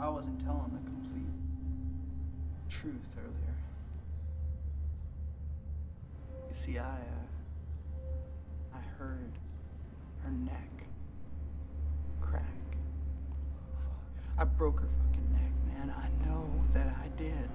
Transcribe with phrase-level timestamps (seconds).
[0.00, 1.26] I wasn't telling the complete
[2.68, 3.54] truth earlier.
[6.48, 8.06] You see, I, uh,
[8.74, 9.32] I heard
[10.22, 10.86] her neck
[12.20, 12.42] crack.
[14.38, 15.92] I broke her fucking neck, man.
[15.96, 17.50] I know that I did.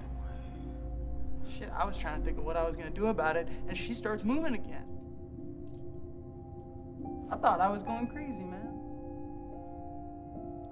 [1.50, 3.76] Shit, I was trying to think of what I was gonna do about it, and
[3.76, 4.84] she starts moving again.
[7.30, 8.73] I thought I was going crazy, man.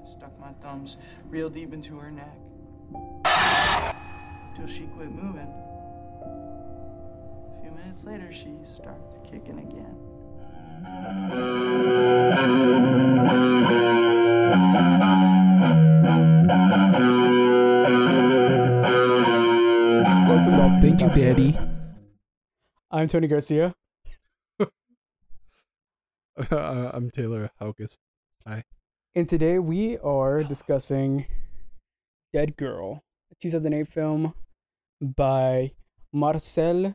[0.02, 0.96] I stuck my thumbs
[1.28, 2.36] real deep into her neck.
[4.56, 5.46] Till she quit moving.
[7.56, 9.96] A few minutes later, she starts kicking again.
[20.26, 20.82] Welcome back.
[20.82, 21.20] Thank you, Episode.
[21.20, 21.58] Daddy.
[22.90, 23.74] I'm Tony Garcia.
[26.50, 27.98] Uh, I'm Taylor Haukus.
[29.14, 31.26] And today we are discussing
[32.34, 34.32] Deadgirl, a 2008 film
[35.00, 35.72] by
[36.12, 36.94] Marcel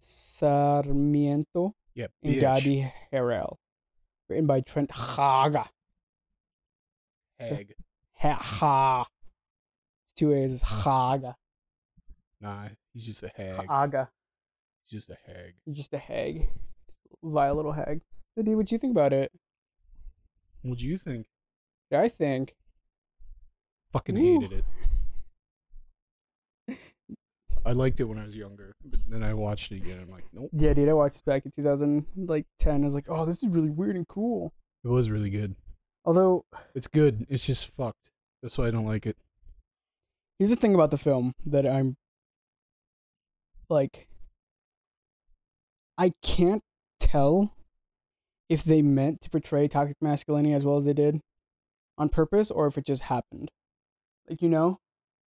[0.00, 2.10] Sarmiento Yep.
[2.24, 3.56] and Gadi Harel.
[4.28, 5.66] Written by Trent Haaga.
[7.38, 7.74] Hag.
[8.18, 9.06] Ha ha.
[10.04, 10.54] It's two A's.
[10.54, 11.34] It's Haaga.
[12.40, 13.66] Nah, he's just a hag.
[13.68, 14.08] Haaga.
[14.82, 15.54] He's just a hag.
[15.66, 16.48] He's just a hag.
[16.88, 18.00] Just a vile little hag.
[18.36, 19.30] Dude, what do you think about it?
[20.62, 21.26] What do you think?
[21.92, 22.54] I think
[23.92, 24.40] Fucking Ooh.
[24.40, 24.64] hated
[26.68, 26.78] it.
[27.64, 30.00] I liked it when I was younger, but then I watched it again.
[30.02, 30.50] I'm like, nope.
[30.52, 32.26] Yeah, dude, I watched it back in 2010.
[32.26, 34.52] like I was like, oh, this is really weird and cool.
[34.84, 35.54] It was really good.
[36.04, 37.24] Although, It's good.
[37.28, 38.10] It's just fucked.
[38.42, 39.16] That's why I don't like it.
[40.38, 41.96] here's the thing about the film that I'm
[43.68, 44.08] like,
[45.96, 46.64] I can't
[46.98, 47.54] tell
[48.52, 51.22] if they meant to portray toxic masculinity as well as they did
[51.96, 53.50] on purpose or if it just happened.
[54.28, 54.78] Like, you know,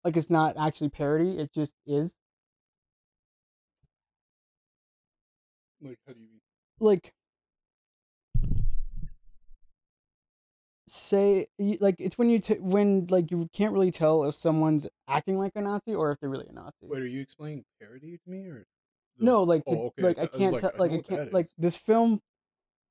[0.03, 2.13] like it's not actually parody, it just is.
[5.81, 6.39] Like, how do you mean?
[6.79, 7.13] like
[10.87, 11.47] say
[11.79, 15.53] like it's when you t- when like you can't really tell if someone's acting like
[15.55, 16.73] a Nazi or if they're really a Nazi.
[16.83, 18.67] Wait, are you explaining parody to me or?
[19.17, 20.03] the- no, like Oh, okay.
[20.03, 22.21] like I was can't like, tell like know I can't like this film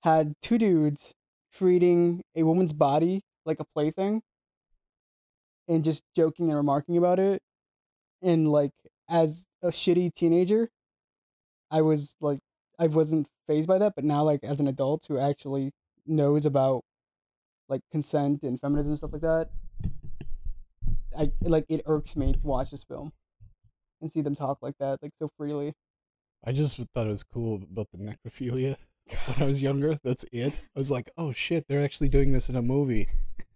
[0.04, 1.14] had two dudes
[1.52, 4.22] treating a woman's body like a plaything
[5.66, 7.42] and just joking and remarking about it
[8.22, 8.72] and like
[9.08, 10.68] as a shitty teenager
[11.70, 12.38] I was like
[12.78, 15.72] I wasn't phased by that, but now like as an adult who actually
[16.06, 16.84] knows about
[17.68, 19.50] like consent and feminism and stuff like that,
[21.18, 23.12] I like it irks me to watch this film
[24.00, 25.74] and see them talk like that, like so freely.
[26.44, 28.76] I just thought it was cool about the necrophilia
[29.26, 29.98] when I was younger.
[30.02, 30.60] That's it.
[30.74, 33.08] I was like, oh shit, they're actually doing this in a movie.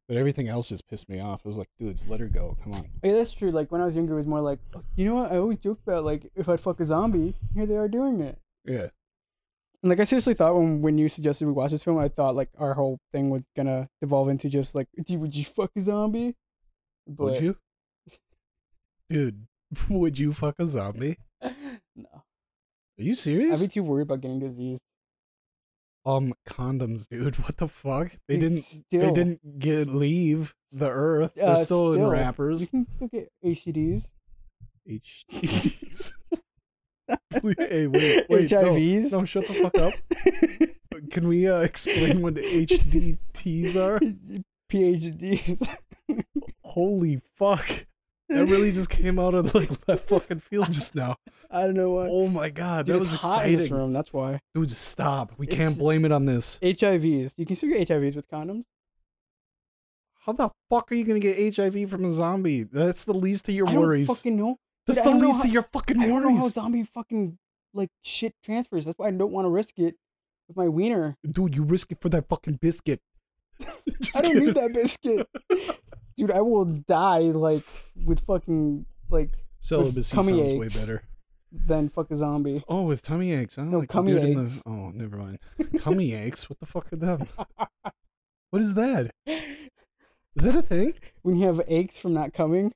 [0.07, 1.43] But everything else just pissed me off.
[1.45, 2.57] I was like, dudes, let her go.
[2.63, 2.89] Come on.
[3.03, 3.51] Yeah, that's true.
[3.51, 5.31] Like when I was younger, it was more like, "Oh, you know what?
[5.33, 8.39] I always joke about like if I'd fuck a zombie, here they are doing it.
[8.65, 8.89] Yeah.
[9.83, 12.35] And like I seriously thought when when you suggested we watch this film, I thought
[12.35, 16.35] like our whole thing was gonna devolve into just like, would you fuck a zombie?
[17.07, 17.57] But, Would you?
[19.09, 19.47] Dude,
[19.91, 21.19] would you fuck a zombie?
[21.43, 22.09] no.
[22.13, 22.23] Are
[22.97, 23.61] you serious?
[23.61, 24.79] I'd be too worried about getting disease.
[26.07, 27.37] Um, condoms, dude.
[27.45, 28.13] What the fuck?
[28.29, 28.85] They Dude, didn't.
[28.91, 31.33] They didn't get leave the earth.
[31.35, 32.11] They're Uh, still, in still.
[32.11, 32.61] wrappers.
[32.63, 34.09] You can still get HDs.
[34.89, 36.11] HDs.
[37.59, 38.51] hey, wait, wait.
[38.53, 38.63] no.
[38.75, 39.13] HIVs.
[39.13, 39.95] No, shut the fuck up.
[41.11, 43.99] Can we uh, explain what the HDTs are?
[44.71, 45.67] PhDs.
[46.63, 47.87] Holy fuck.
[48.29, 51.17] That really just came out of like left fucking field just now.
[51.51, 52.09] I don't know why.
[52.11, 53.77] Oh my god, Dude, that was hot in this exciting.
[53.79, 53.93] room.
[53.93, 54.41] That's why.
[54.55, 55.33] Dude, stop.
[55.39, 56.59] We It's- can't blame it on this.
[56.63, 57.35] HIVs.
[57.37, 58.65] You can still get HIVs with condoms.
[60.21, 62.65] How the fuck are you gonna get HIV from a zombie?
[62.65, 64.07] That's the least of your I don't worries.
[64.09, 64.57] fucking know.
[64.87, 66.11] That's Dude, the least how- of your fucking worries.
[66.11, 67.39] I don't know how zombie fucking
[67.73, 68.85] like shit transfers.
[68.85, 69.95] That's why I don't want to risk it
[70.49, 71.17] with my wiener.
[71.31, 73.01] Dude, you risk it for that fucking biscuit.
[73.61, 73.65] I
[74.21, 74.45] don't kidding.
[74.47, 75.29] need that biscuit.
[76.19, 77.63] Dude, I will die like
[78.05, 79.31] with fucking like
[79.61, 81.03] Celibacy tummy sounds way better.
[81.51, 82.63] than fuck a zombie.
[82.69, 83.65] Oh, with tummy aches, huh?
[83.65, 84.57] No, Like cummy dude aches.
[84.63, 84.69] The...
[84.71, 85.39] Oh, never mind.
[85.79, 86.51] Cummy aches?
[86.51, 87.27] What the fuck are them?
[88.51, 89.11] What is that?
[89.27, 90.95] Is that a thing?
[91.23, 92.73] When you have aches from not coming.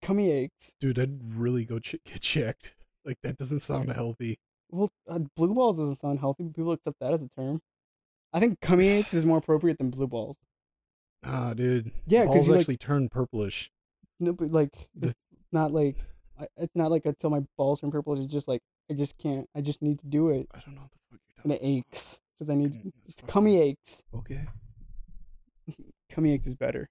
[0.00, 0.72] Cummy aches.
[0.80, 2.74] Dude, I'd really go ch- get checked.
[3.04, 4.38] Like, that doesn't sound healthy.
[4.70, 7.60] Well, uh, blue balls doesn't sound healthy, but people accept that as a term.
[8.32, 10.36] I think cummy aches is more appropriate than blue balls.
[11.26, 11.90] Ah, dude.
[12.06, 13.70] Yeah, Balls you, like- actually turn purplish.
[14.18, 15.14] No, but like it's
[15.52, 15.96] not like
[16.40, 18.14] I, it's not like until my balls turn purple.
[18.14, 19.48] It's just like I just can't.
[19.54, 21.68] I just need to do it, I don't know what the fuck you're and talking
[21.68, 22.72] it aches because I need.
[23.04, 24.02] That's It's cummy aches.
[24.14, 24.46] Okay.
[26.10, 26.88] Cummy aches is better.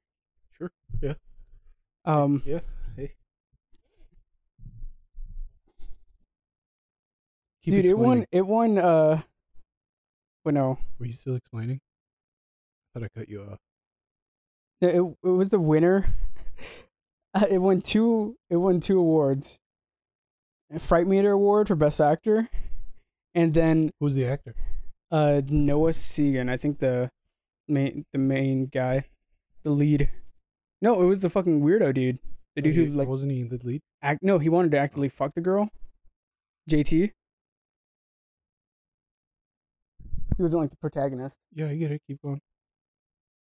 [0.58, 0.72] Sure.
[1.02, 1.14] Yeah.
[2.04, 2.44] Um.
[2.46, 2.60] Yeah.
[2.96, 3.14] Hey.
[7.64, 8.20] Keep dude, it won.
[8.20, 8.28] explaining.
[8.32, 8.78] It won.
[8.78, 9.22] Uh.
[10.44, 11.80] But no, Were you still explaining?
[12.96, 13.58] I thought I cut you off.
[14.88, 16.08] It, it was the winner.
[17.34, 18.38] Uh, it won two.
[18.50, 19.60] It won two awards.
[20.74, 22.48] A Fright Meter Award for Best Actor,
[23.34, 24.56] and then Who's the actor?
[25.12, 26.50] uh Noah Segan.
[26.50, 27.12] I think the
[27.68, 29.04] main the main guy,
[29.64, 30.10] the lead.
[30.82, 32.20] No, it was the fucking weirdo dude.
[32.56, 33.82] The dude Oh, who like wasn't he the lead?
[34.02, 34.24] act.
[34.24, 35.68] No, he wanted to actively fuck the girl.
[36.72, 37.12] JT.
[40.38, 41.38] He wasn't like the protagonist.
[41.54, 42.02] Yeah, I get it.
[42.08, 42.40] Keep going.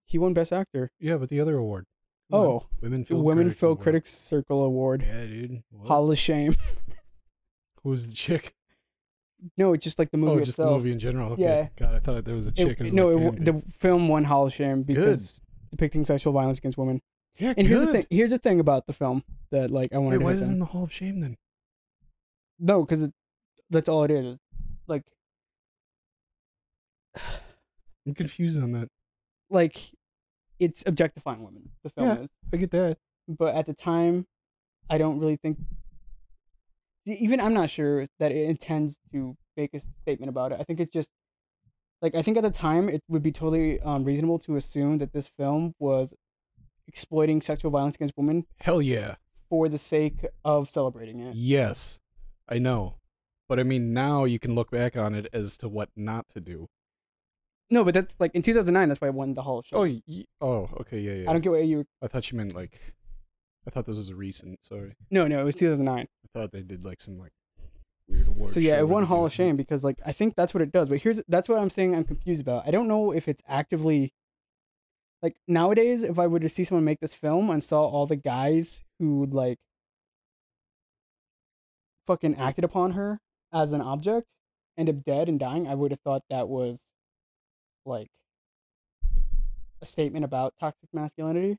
[0.06, 0.90] He won Best Actor.
[1.00, 1.86] Yeah, but the other award.
[2.30, 2.46] Come on.
[2.46, 5.02] Oh, Women Film Women Critics Film Critics Circle Award.
[5.06, 5.62] Yeah, dude.
[5.70, 5.88] What?
[5.88, 6.54] Hall of Shame.
[7.82, 8.54] Who's the chick?
[9.58, 10.70] No, it's just like the movie oh, just itself.
[10.70, 11.32] the movie in general.
[11.32, 11.42] Okay.
[11.42, 11.68] Yeah.
[11.76, 12.80] God, I thought there was a It- chick.
[12.80, 16.58] I was no, like, it, the film won Hall of Shame because depicting sexual violence
[16.58, 17.02] against women.
[17.36, 18.06] Yeah, And here's the thing.
[18.10, 20.52] Here's the thing about the film that like I wanted Wait, to why is it
[20.52, 21.36] in the Hall of Shame then?
[22.58, 23.08] No, because
[23.70, 24.38] that's all it is.
[24.86, 25.02] Like,
[28.06, 28.88] I'm confused on that.
[29.50, 29.90] like
[30.64, 31.70] it's objectifying women.
[31.84, 32.18] The film Yeah.
[32.24, 32.98] is, I get that.
[33.28, 34.26] but at the time,
[34.90, 35.58] I don't really think.
[37.06, 40.58] Even I'm not sure that it intends to make a statement about it.
[40.60, 41.10] I think it's just
[42.00, 45.12] like I think at the time it would be totally um, reasonable to assume that
[45.12, 46.14] this film was
[46.88, 49.14] exploiting sexual violence against women Hell yeah.
[49.48, 51.34] for the sake of celebrating it.
[51.34, 51.98] Yes,
[52.48, 52.96] I know.
[53.48, 56.40] But I mean, now you can look back on it as to what not to
[56.40, 56.68] do.
[57.70, 58.88] No, but that's like in 2009.
[58.88, 59.78] That's why I won the Hall of Shame.
[59.78, 61.30] Oh, y- oh, okay, yeah, yeah.
[61.30, 61.84] I don't get what you.
[62.02, 62.80] I thought you meant like.
[63.66, 64.62] I thought this was a recent.
[64.64, 66.06] Sorry, No, no, it was 2009.
[66.06, 67.32] I thought they did like some like
[68.06, 68.52] weird award.
[68.52, 70.88] So yeah, it won Hall of Shame because like I think that's what it does.
[70.90, 71.94] But here's that's what I'm saying.
[71.94, 72.68] I'm confused about.
[72.68, 74.12] I don't know if it's actively.
[75.22, 78.16] Like nowadays, if I were to see someone make this film and saw all the
[78.16, 79.58] guys who like
[82.06, 83.20] fucking acted upon her
[83.52, 84.26] as an object,
[84.76, 86.82] end up dead and dying, I would have thought that was
[87.84, 88.10] like
[89.82, 91.58] a statement about toxic masculinity.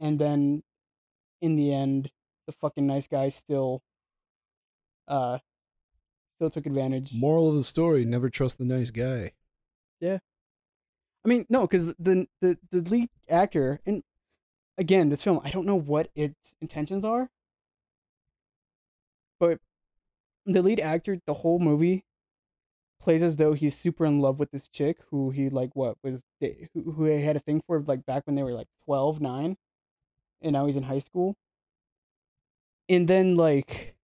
[0.00, 0.62] And then
[1.40, 2.10] in the end,
[2.46, 3.82] the fucking nice guy still
[5.08, 5.38] uh
[6.36, 7.12] still took advantage.
[7.14, 9.32] Moral of the story: Never trust the nice guy.
[10.00, 10.18] Yeah.
[11.24, 14.02] I mean, no, because the the the lead actor and
[14.78, 17.30] again, this film, I don't know what its intentions are,
[19.38, 19.58] but
[20.46, 22.04] the lead actor, the whole movie,
[23.02, 26.22] plays as though he's super in love with this chick who he like what was
[26.40, 29.56] who who he had a thing for like back when they were like 12, 9,
[30.42, 31.36] and now he's in high school,
[32.88, 33.94] and then like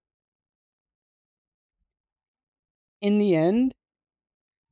[3.01, 3.75] in the end,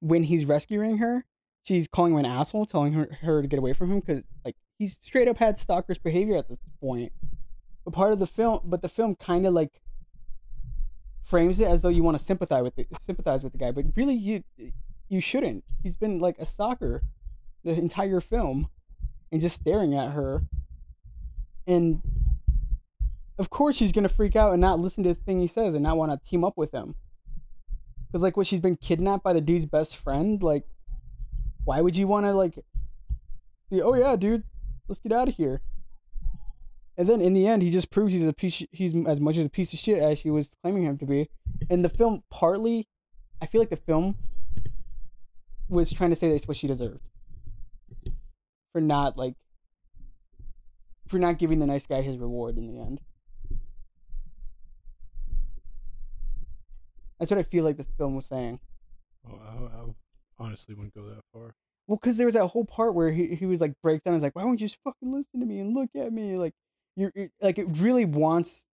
[0.01, 1.25] when he's rescuing her,
[1.63, 4.57] she's calling him an asshole, telling her, her to get away from him because like
[4.79, 7.13] he's straight up had stalker's behavior at this point.
[7.85, 9.81] But part of the film, but the film kind of like
[11.27, 13.85] frames it as though you want to sympathize with the sympathize with the guy, but
[13.95, 14.43] really you
[15.09, 15.65] you shouldn't.
[15.83, 17.03] He's been like a stalker
[17.65, 18.69] the entire film
[19.33, 20.43] and just staring at her.
[21.67, 22.01] And
[23.39, 25.83] of course she's gonna freak out and not listen to the thing he says and
[25.83, 26.95] not want to team up with him.
[28.13, 30.65] Cause like what she's been kidnapped by the dude's best friend, like
[31.65, 32.65] why would you want to like
[33.71, 34.45] be oh yeah dude
[34.89, 35.61] let's get out of here
[36.97, 39.47] and then in the end he just proves he's a piece he's as much as
[39.47, 41.29] a piece of shit as she was claiming him to be
[41.71, 42.89] and the film partly
[43.41, 44.17] i feel like the film
[45.69, 47.01] was trying to say that's what she deserved
[48.73, 49.35] for not like
[51.07, 53.01] for not giving the nice guy his reward in the end
[57.19, 58.59] that's what i feel like the film was saying
[59.29, 59.85] Oh, I, I
[60.39, 61.55] honestly wouldn't go that far.
[61.87, 64.15] Well, because there was that whole part where he, he was like break down.
[64.15, 66.37] He's like, why won't you just fucking listen to me and look at me?
[66.37, 66.55] Like,
[66.97, 68.65] you're, you're like it really wants.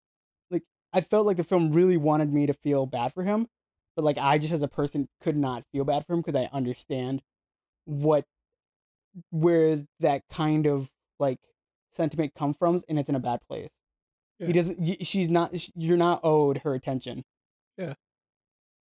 [0.49, 0.63] Like,
[0.93, 3.47] I felt like the film really wanted me to feel bad for him,
[3.95, 6.49] but like I just as a person could not feel bad for him because I
[6.55, 7.21] understand
[7.85, 8.25] what
[9.29, 10.89] where that kind of
[11.19, 11.39] like
[11.91, 13.69] sentiment come from, and it's in a bad place.
[14.39, 14.47] Yeah.
[14.47, 15.05] He doesn't.
[15.05, 15.53] She's not.
[15.75, 17.23] You're not owed her attention.
[17.77, 17.93] Yeah.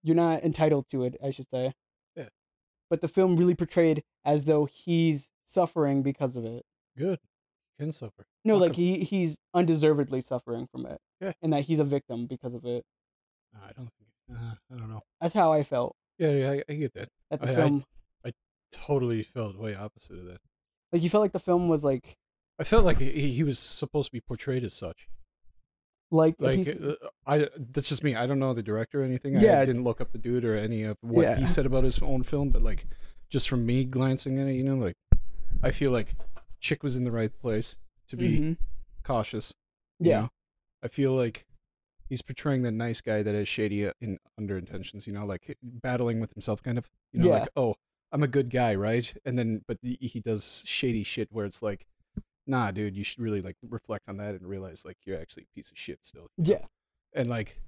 [0.04, 1.16] You're not entitled to it.
[1.24, 1.74] I should say
[2.16, 2.30] Yeah.
[2.90, 6.64] but the film really portrayed as though he's suffering because of it.
[6.98, 7.20] Good.
[7.82, 8.26] Can suffer.
[8.46, 11.00] No, like he he's undeservedly suffering from it.
[11.20, 11.34] Yeah.
[11.42, 12.84] And that he's a victim because of it.
[13.56, 14.10] I don't think.
[14.32, 15.02] Uh, I don't know.
[15.20, 17.10] That's how I felt Yeah, yeah, I, I get that.
[17.32, 17.84] at the I- I- film.
[18.74, 20.38] Totally felt way opposite of that.
[20.94, 22.16] like you felt like the film was like
[22.58, 25.10] I felt like he, he was supposed to be portrayed as such.
[26.10, 26.94] like, Like uh,
[27.28, 28.16] I, that's just me.
[28.16, 29.34] I don't know the director or anything.
[29.42, 29.60] Yeah.
[29.60, 31.36] I didn't look up the dude or any of what Yeah.
[31.36, 32.50] he said about his own film.
[32.52, 32.86] But like,
[33.30, 34.96] just from me glancing at it, you know, like
[35.62, 36.16] I feel like
[36.62, 37.76] chick was in the right place
[38.08, 38.58] to be Mhm.
[39.04, 39.54] cautious.
[40.00, 40.22] you Yeah.
[40.22, 40.30] know?
[40.82, 41.46] I feel like
[42.10, 45.58] he's portraying the nice guy that has shady uh, in under intentions, you know, like
[45.62, 46.90] battling with himself kind of.
[47.12, 47.40] You know, Yeah.
[47.40, 47.76] like, oh,
[48.12, 49.14] I'm a good guy, right?
[49.26, 51.86] And then but he he does shady shit where it's like,
[52.48, 55.56] nah, dude, you should really like reflect on that and realize like you're actually a
[55.56, 56.30] piece of shit still.
[56.38, 56.66] Yeah.
[57.14, 57.62] And like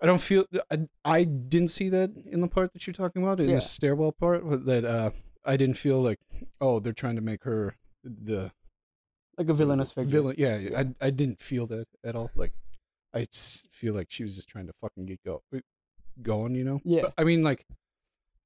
[0.00, 3.38] I don't feel I, I didn't see that in the part that you're talking about
[3.40, 3.56] in Yeah.
[3.56, 5.10] the stairwell part that uh
[5.44, 6.18] I didn't feel like
[6.60, 8.52] oh they're trying to make her the
[9.36, 10.10] Like a villainous figure.
[10.10, 10.34] villain.
[10.38, 12.30] Yeah, I I didn't feel that at all.
[12.34, 12.52] Like
[13.14, 15.42] I feel like she was just trying to fucking get go
[16.22, 16.80] going, you know.
[16.84, 17.02] Yeah.
[17.02, 17.64] But, I mean, like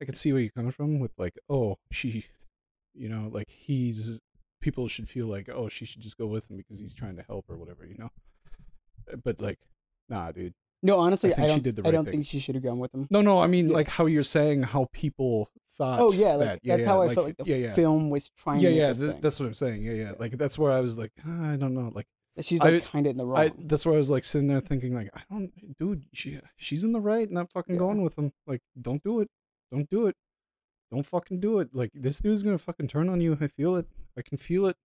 [0.01, 2.27] I can see where you're coming from with like, oh, she,
[2.95, 4.21] you know, like he's
[4.61, 7.23] people should feel like, oh, she should just go with him because he's trying to
[7.23, 8.11] help or whatever, you know.
[9.13, 9.59] Uh, But like,
[10.09, 10.55] nah, dude.
[10.85, 11.63] No, honestly, I I, think she don't.
[11.63, 13.07] did the I don't think she should have gone with him.
[13.11, 13.75] No, no, I mean Yeah.
[13.75, 15.49] like how you're saying how people
[15.83, 16.01] thought.
[16.01, 16.61] Oh yeah, like that.
[16.62, 17.73] Yeah, that's yeah, how I felt like the yeah, yeah.
[17.73, 18.61] film was trying.
[18.61, 19.83] Yeah, yeah, th- that's what I'm saying.
[19.83, 20.12] Yeah, yeah.
[20.19, 22.07] Like that's where I was like, ah, I don't know, like.
[22.41, 23.39] She's like kind of in the wrong.
[23.39, 26.83] I that's where I was like sitting there thinking like I don't dude she she's
[26.83, 29.29] in the right not fucking going with him like don't do it
[29.71, 30.17] don't do it
[30.91, 33.87] don't fucking do it like this dude's gonna fucking turn on you I feel it
[34.17, 34.79] I can feel it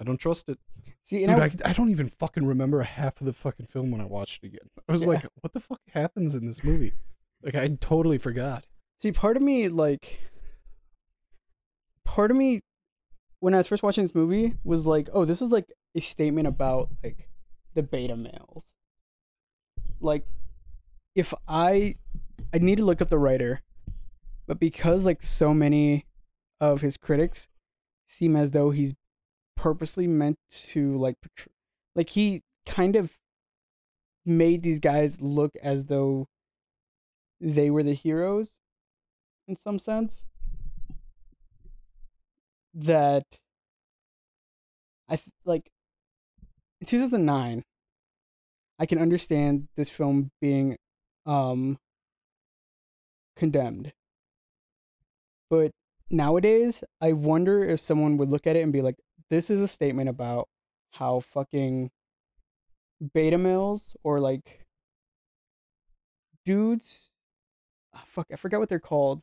[0.00, 0.58] I don't trust it
[1.04, 3.92] See, and dude I, I, I don't even fucking remember half of the fucking film
[3.92, 5.08] when I watched it again I was Yeah.
[5.10, 6.94] like what the fuck happens in this movie
[7.44, 8.66] like I totally forgot
[8.98, 10.20] see, part of me like,
[12.04, 12.60] part of me,
[13.40, 16.46] when I was first watching this movie, was like, oh, this is like a statement
[16.46, 17.28] about like
[17.74, 18.64] the beta males.
[20.00, 20.24] Like,
[21.14, 21.96] if I,
[22.52, 23.62] I need to look up the writer,
[24.46, 26.06] but because like so many
[26.60, 27.48] of his critics
[28.06, 28.94] seem as though he's
[29.56, 31.16] purposely meant to like,
[31.94, 33.12] like he kind of
[34.24, 36.26] made these guys look as though
[37.40, 38.56] they were the heroes
[39.48, 40.26] in some sense
[42.74, 43.24] that
[45.08, 45.70] i like
[46.80, 47.62] in 2009
[48.78, 50.76] i can understand this film being
[51.24, 51.78] um
[53.36, 53.92] condemned.
[55.50, 55.70] But
[56.10, 58.96] nowadays i wonder if someone would look at it and be like
[59.28, 60.48] this is a statement about
[60.92, 61.90] how fucking
[63.12, 64.64] beta males or like
[66.44, 67.08] dudes
[67.92, 69.20] ah, fuck i forgot what they're called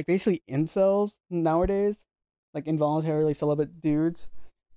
[0.00, 1.98] like basically incels nowadays
[2.54, 4.28] like involuntarily celibate dudes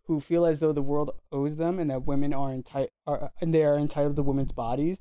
[0.08, 3.54] who feel as though the world owes them and that women are entitled are and
[3.54, 4.98] they are entitled to women's bodies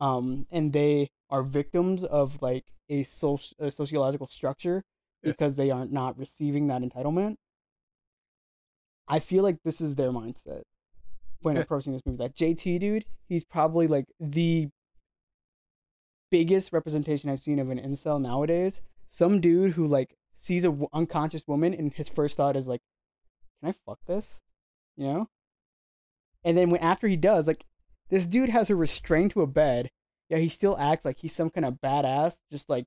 [0.00, 4.84] um and they are victims of like a, soci- a sociological structure
[5.24, 5.32] Yeah.
[5.32, 7.38] because they are not receiving that entitlement
[9.08, 10.62] i feel like this is their mindset
[11.40, 11.62] when Yeah.
[11.62, 14.68] approaching this movie that jt dude he's probably like the
[16.30, 18.80] biggest representation I've seen of an incel nowadays.
[19.12, 22.80] Some dude who like sees a w- unconscious woman and his first thought is like,
[23.60, 24.40] "Can I fuck this?"
[24.96, 25.28] You know.
[26.42, 27.66] And then when after he does, like,
[28.08, 29.90] this dude has her restrained to a bed.
[30.30, 32.86] Yeah, he still acts like he's some kind of badass, just like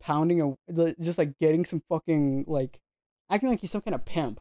[0.00, 2.80] pounding a, just like getting some fucking like,
[3.30, 4.40] acting like he's some kind of pimp.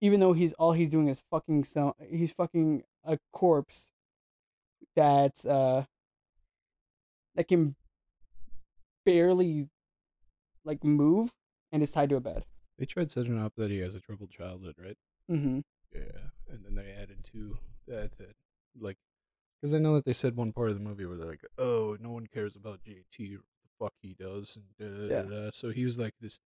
[0.00, 3.90] Even though he's all he's doing is fucking some, he's fucking a corpse.
[4.94, 5.86] That's uh
[7.34, 7.74] that can
[9.04, 9.68] barely
[10.64, 11.30] like move
[11.72, 12.44] and is tied to a bed.
[12.78, 14.96] they tried setting up that he has a troubled childhood right
[15.30, 15.60] Mm-hmm.
[15.94, 17.56] Yeah, and then they added to
[17.86, 18.34] that that
[18.78, 18.96] like
[19.60, 21.96] because I know that they said one part of the movie where they're like, "Oh,
[22.00, 25.22] no one cares about JT or the fuck he does," and da, da, Yeah.
[25.22, 25.50] da, da.
[25.54, 26.40] so he was like this.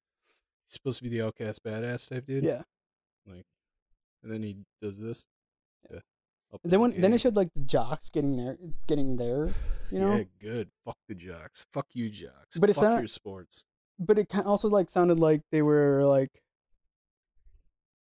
[0.66, 2.44] He's supposed to be the outcast badass type dude.
[2.44, 2.62] Yeah.
[3.26, 3.46] Like,
[4.22, 5.24] and then he does this.
[5.90, 5.96] Yeah.
[5.96, 6.00] Yeah.
[6.64, 9.54] Then when then it showed like the jocks getting their getting theirs,
[9.90, 10.14] you know.
[10.16, 10.70] Yeah, good.
[10.84, 11.64] Fuck the jocks.
[11.72, 12.58] Fuck you, jocks.
[12.58, 13.64] But it's Fuck not- your sports.
[13.98, 16.42] But it also like sounded like they were like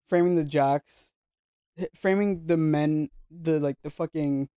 [0.10, 1.12] framing the jocks,
[1.96, 4.48] framing the men, the like the fucking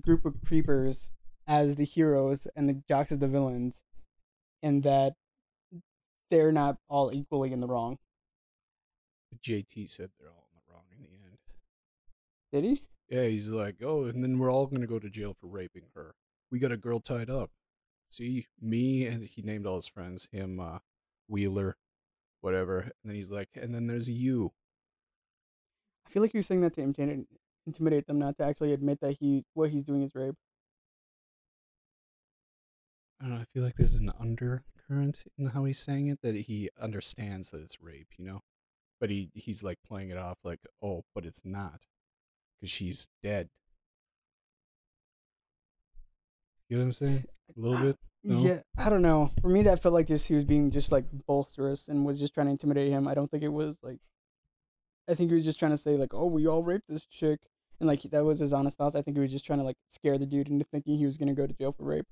[0.00, 1.10] group of creepers
[1.46, 3.82] as the heroes and the jocks as the villains,
[4.62, 5.14] and that
[6.30, 7.98] they're not all equally in the wrong.
[9.42, 11.38] JT said they're all in the wrong in the end.
[12.52, 12.82] Did he?
[13.08, 16.14] Yeah, he's like, oh, and then we're all gonna go to jail for raping her.
[16.50, 17.50] We got a girl tied up.
[18.10, 20.78] See, me and he named all his friends, him, uh,
[21.28, 21.76] Wheeler,
[22.40, 22.80] whatever.
[22.80, 24.52] And then he's like, and then there's you.
[26.06, 27.26] I feel like was saying that to intimidate,
[27.66, 30.36] intimidate them, not to actually admit that he what he's doing is rape.
[33.20, 33.40] I don't know.
[33.40, 37.62] I feel like there's an undercurrent in how he's saying it that he understands that
[37.62, 38.42] it's rape, you know,
[39.00, 41.86] but he he's like playing it off like, oh, but it's not,
[42.60, 43.48] because she's dead.
[46.68, 47.24] You know what I'm saying?
[47.56, 47.96] A little bit.
[48.26, 48.38] No?
[48.38, 49.32] Yeah, I don't know.
[49.42, 52.32] For me, that felt like just he was being just like bolsterous and was just
[52.32, 53.06] trying to intimidate him.
[53.06, 53.98] I don't think it was like.
[55.06, 57.40] I think he was just trying to say like, "Oh, we all raped this chick,"
[57.80, 58.94] and like that was his honest thoughts.
[58.94, 61.18] I think he was just trying to like scare the dude into thinking he was
[61.18, 62.06] gonna go to jail for rape.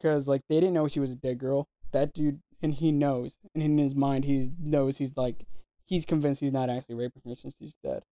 [0.00, 1.68] Because like they didn't know she was a dead girl.
[1.92, 5.46] That dude, and he knows, and in his mind, he knows he's like,
[5.86, 8.02] he's convinced he's not actually raping her since she's dead.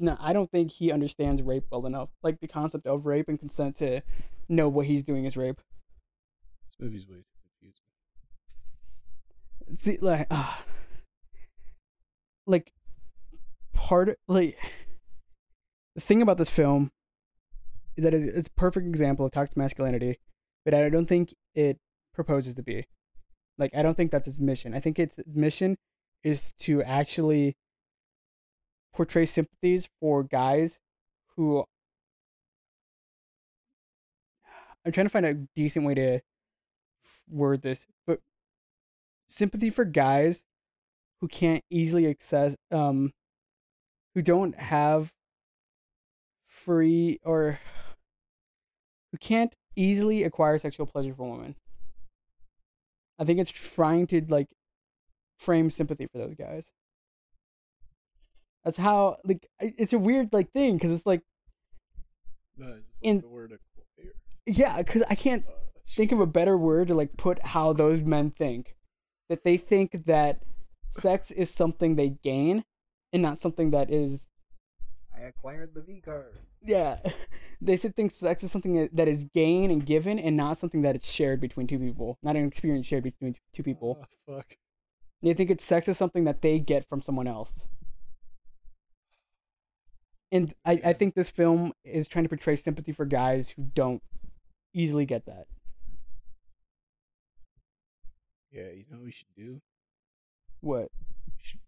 [0.00, 2.10] No, I don't think he understands rape well enough.
[2.22, 4.02] Like the concept of rape and consent to
[4.48, 5.60] know what he's doing is rape.
[6.68, 7.24] This movie's way too
[7.60, 7.82] confusing.
[9.76, 10.62] See, like, ah,
[12.46, 12.72] like,
[13.72, 14.56] part like
[15.96, 16.92] the thing about this film
[17.96, 20.18] is that it's, it's a perfect example of toxic masculinity,
[20.64, 21.78] but I don't think it
[22.18, 22.84] proposes to be.
[23.58, 24.74] Like, I don't think that's its mission.
[24.74, 25.76] I think its mission
[26.24, 27.56] is to actually
[28.92, 30.80] portray sympathies for guys
[31.36, 31.64] who
[34.84, 36.20] I'm trying to find a decent way to
[37.30, 38.18] word this, but
[39.28, 40.42] sympathy for guys
[41.20, 43.12] who can't easily access um
[44.14, 45.12] who don't have
[46.48, 47.60] free or
[49.12, 51.54] who can't easily acquire sexual pleasure from women.
[53.18, 54.48] I think it's trying to like
[55.38, 56.70] frame sympathy for those guys.
[58.64, 61.22] That's how like it's a weird like thing because it's like
[62.56, 64.12] No, I just In- the word acquire.
[64.46, 65.52] yeah because I can't Uh,
[65.88, 68.76] think of a better word to like put how those men think
[69.28, 70.42] that they think that
[70.90, 72.64] sex is something they gain
[73.12, 74.28] and not something that is
[75.14, 76.34] I acquired the V card.
[76.62, 76.98] Yeah.
[77.60, 80.94] They said think sex is something that- is gained and given and not something that
[80.94, 83.98] it's shared between two people not an experience shared between two people.
[84.28, 84.56] Oh, fuck.
[85.22, 87.66] they think it's sex is something that they get from someone else.
[90.30, 94.02] And I, I think this film is trying to portray sympathy for guys who don't
[94.72, 95.46] easily get that.
[98.52, 99.60] Yeah, you know what we should do?
[100.60, 100.88] what?
[101.38, 101.60] Should,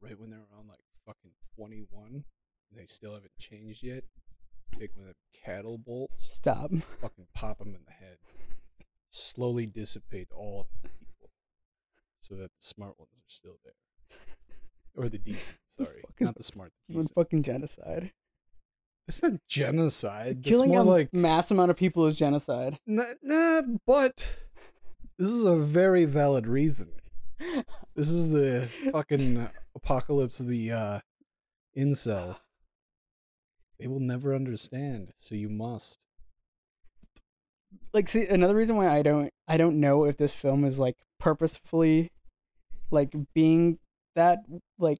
[0.00, 2.24] right when they're around like fucking 21,
[2.70, 4.04] and they still haven't changed yet,
[4.78, 8.18] take one of the cattle bolts, stop fucking pop them in the head,
[9.10, 11.30] slowly dissipate all of the people,
[12.20, 13.74] so that the smart ones are still there.
[14.96, 16.02] Or the decent, sorry.
[16.06, 17.14] fucking- Not the smart, the Even decent.
[17.14, 18.12] fucking genocide.
[19.08, 20.38] It's not genocide.
[20.40, 22.78] It's Killing more a like mass amount of people is genocide.
[22.86, 24.38] Nah, nah, but
[25.18, 26.92] this is a very valid reason.
[27.96, 31.00] This is the fucking apocalypse of the uh,
[31.76, 32.36] incel.
[33.80, 35.98] They will never understand, so you must.
[37.94, 40.96] Like, see, another reason why I don't, I don't know if this film is like
[41.18, 42.10] purposefully,
[42.90, 43.78] like being
[44.16, 44.40] that,
[44.78, 44.98] like,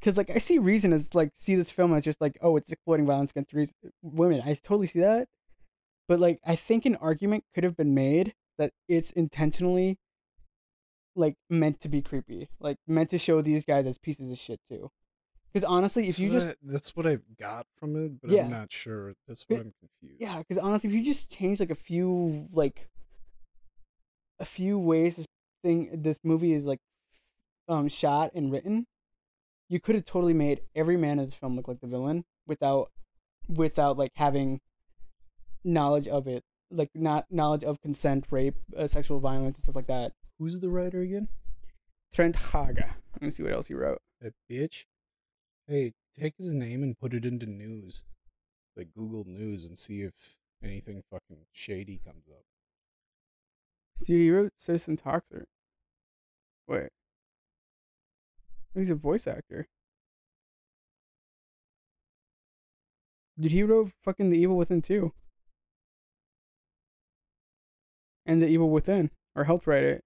[0.00, 2.70] because like I see reason as like see this film as just like oh it's
[2.70, 4.40] exploiting violence against reas uh, women.
[4.44, 5.28] I totally see that,
[6.06, 9.98] but like I think an argument could have been made that it's intentionally,
[11.16, 14.60] like meant to be creepy, like meant to show these guys as pieces of shit
[14.68, 14.90] too.
[15.52, 18.44] Because honestly, if That's you just I- that's what I got from it, but Yeah.
[18.44, 19.14] I'm not sure.
[19.26, 20.20] That's what I'm confused.
[20.20, 22.88] Yeah, because honestly, if you just change like a few like
[24.38, 25.26] a few ways this
[25.62, 26.80] thing this movie is like
[27.66, 28.86] um shot and written,
[29.68, 32.90] you could have totally made every man in this film look like the villain without
[33.48, 34.60] without like having
[35.64, 39.86] knowledge of it, like not knowledge of consent, rape, uh, sexual violence, and stuff like
[39.86, 40.12] that.
[40.38, 41.28] Who's the writer again?
[42.12, 42.94] Trent Haaga.
[43.14, 44.00] Let me see what else he wrote.
[44.20, 44.84] That bitch.
[45.68, 48.04] Hey, take his name and put it into news,
[48.74, 50.14] like Google News, and see if
[50.64, 52.44] anything fucking shady comes up.
[54.02, 55.44] See, he wrote Citizen Toxie.
[56.66, 56.88] Wait.
[58.74, 59.68] Oh, he's a voice actor.
[63.38, 65.12] Dude, he wrote fucking The Evil Within too.
[68.24, 70.04] And The Evil Within, or helped write it.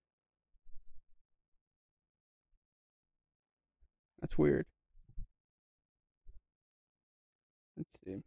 [4.21, 4.67] That's weird.
[7.77, 8.23] Let's see.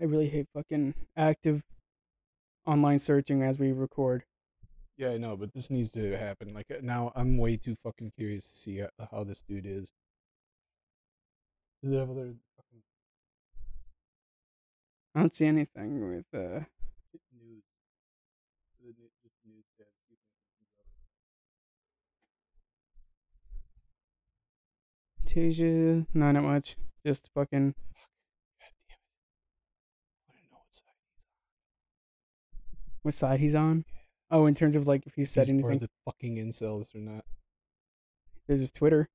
[0.00, 1.62] I really hate fucking active
[2.66, 4.24] online searching as we record.
[4.96, 6.54] Yeah, I know, but this needs to happen.
[6.54, 9.92] Like uh, now, I'm way too fucking curious to see how, how this dude is.
[11.82, 12.82] Does it have other fucking
[15.14, 16.64] I don't see anything with uh
[17.32, 17.62] news?
[18.80, 19.10] The new-
[19.46, 20.18] news tab, see if
[25.34, 25.52] anything.
[25.54, 26.06] Tasia.
[26.14, 26.76] No, not much.
[27.06, 27.74] Just fucking.
[28.60, 29.00] God damn it!
[30.26, 31.14] I want to know what side he's
[32.97, 32.97] on.
[33.08, 33.86] What side he's on?
[34.30, 36.98] Oh, in terms of like if he's said he's part of the fucking incels or
[36.98, 37.24] not.
[38.46, 39.08] There's his Twitter.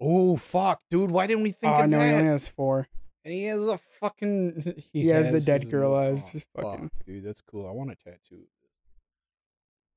[0.00, 1.10] Oh fuck, dude!
[1.10, 2.86] Why didn't we think oh of no, he only has four.
[3.24, 4.76] And he has a fucking.
[4.92, 7.24] He, He has the dead girl as oh, fuck, fucking- dude.
[7.24, 7.66] That's cool.
[7.66, 8.44] I want a tattoo.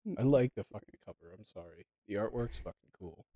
[0.04, 0.16] Hmm.
[0.18, 1.32] I like the fucking cover.
[1.38, 1.86] I'm sorry.
[2.08, 3.28] The artwork's fucking cool.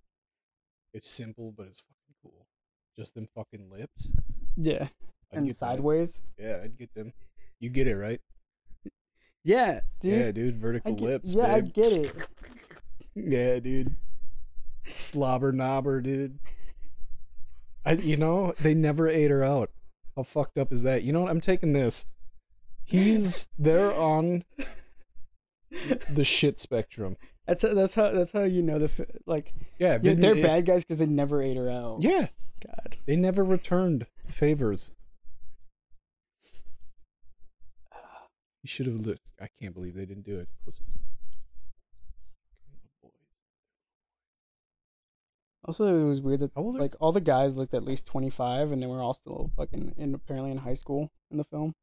[0.96, 2.48] It's simple, but it's fucking cool.
[2.96, 4.12] Just them fucking lips.
[4.58, 4.88] Yeah,
[5.32, 5.60] I'd and get that.
[5.60, 6.16] sideways.
[6.40, 7.14] Yeah, I'd get them.
[7.60, 8.22] You get it right?
[9.46, 10.20] Yeah, dude.
[10.20, 10.58] yeah, dude.
[10.58, 11.34] Vertical get, lips.
[11.36, 12.30] yeah, I get it.
[13.14, 13.96] Yeah, dude.
[14.90, 16.40] Slobber knobber, dude.
[17.86, 19.70] I, you know, they never ate her out.
[20.16, 21.04] How fucked up is that?
[21.04, 21.30] You know what?
[21.30, 22.08] I'm taking this.
[22.84, 24.44] He's they're on
[26.10, 27.16] the shit spectrum.
[27.46, 28.90] That's how, that's how that's how you know the
[29.28, 32.02] like Yeah, yeah, they're it- bad guys because they never ate her out.
[32.02, 32.28] Yeah,
[32.66, 32.98] God.
[33.06, 34.92] they never returned favors.
[38.66, 39.22] You should have looked.
[39.40, 40.50] I can't believe they didn't do it.
[40.66, 40.88] Pussies.
[45.66, 48.82] Also, it was weird that like all the guys looked at least twenty five, and
[48.82, 51.76] they were all still fucking in apparently in high school in the film.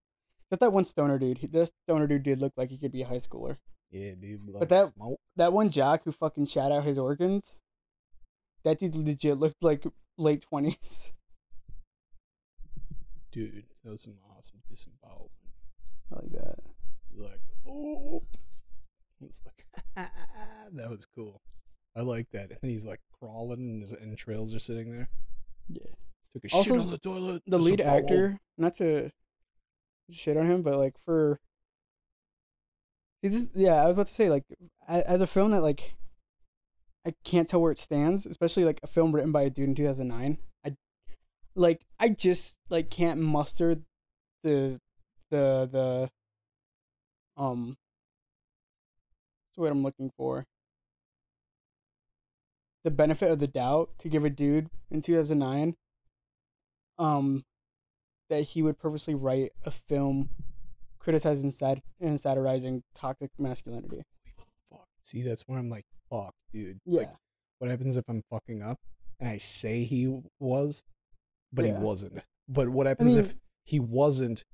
[0.49, 1.39] Except that one stoner dude.
[1.39, 3.59] He, this stoner dude did look like he could be a high schooler.
[3.93, 4.41] Yeah, dude.
[4.59, 5.21] But that- smoke.
[5.37, 7.55] That one jock who fucking shot out his organs.
[8.65, 9.85] That dude legit looked like
[10.19, 11.13] late twenties.
[13.31, 15.31] dude, that was some awesome disembowelment.
[16.11, 16.72] I like that.
[17.17, 18.23] Was like, oh,
[19.21, 20.09] was like,
[20.75, 21.41] that was cool.
[21.97, 22.51] I like that.
[22.63, 25.09] And he's like crawling, and his entrails are sitting there.
[25.69, 25.83] Yeah.
[26.33, 27.43] Took a Also, shit on the toilet.
[27.47, 29.11] the lead actor, not to
[30.11, 31.39] shit on him, but like for
[33.23, 34.45] this, yeah, I was about to say like
[34.89, 35.95] as a film that like
[37.07, 39.75] I can't tell where it stands, especially like a film written by a dude in
[39.75, 40.39] 2009.
[40.65, 40.77] I
[41.55, 43.77] like I just like can't muster
[44.43, 44.81] the
[45.31, 46.11] the the
[47.37, 47.77] um
[49.55, 50.47] the word I'm looking for?
[52.85, 55.75] The benefit of the doubt to give a dude in 2009
[56.99, 57.45] um
[58.29, 60.31] that he would purposely write a film
[60.99, 64.03] criticizing sat- and satirizing toxic masculinity.
[64.71, 64.87] Fuck.
[65.03, 66.79] See, that's where I'm like, fuck, dude.
[66.87, 67.01] Yeah.
[67.01, 67.11] Like,
[67.59, 68.79] what happens if I'm fucking up
[69.21, 70.83] and I say he was,
[71.53, 71.77] but Yeah.
[71.79, 72.23] he wasn't?
[72.49, 74.45] But what happens if mean- he wasn't,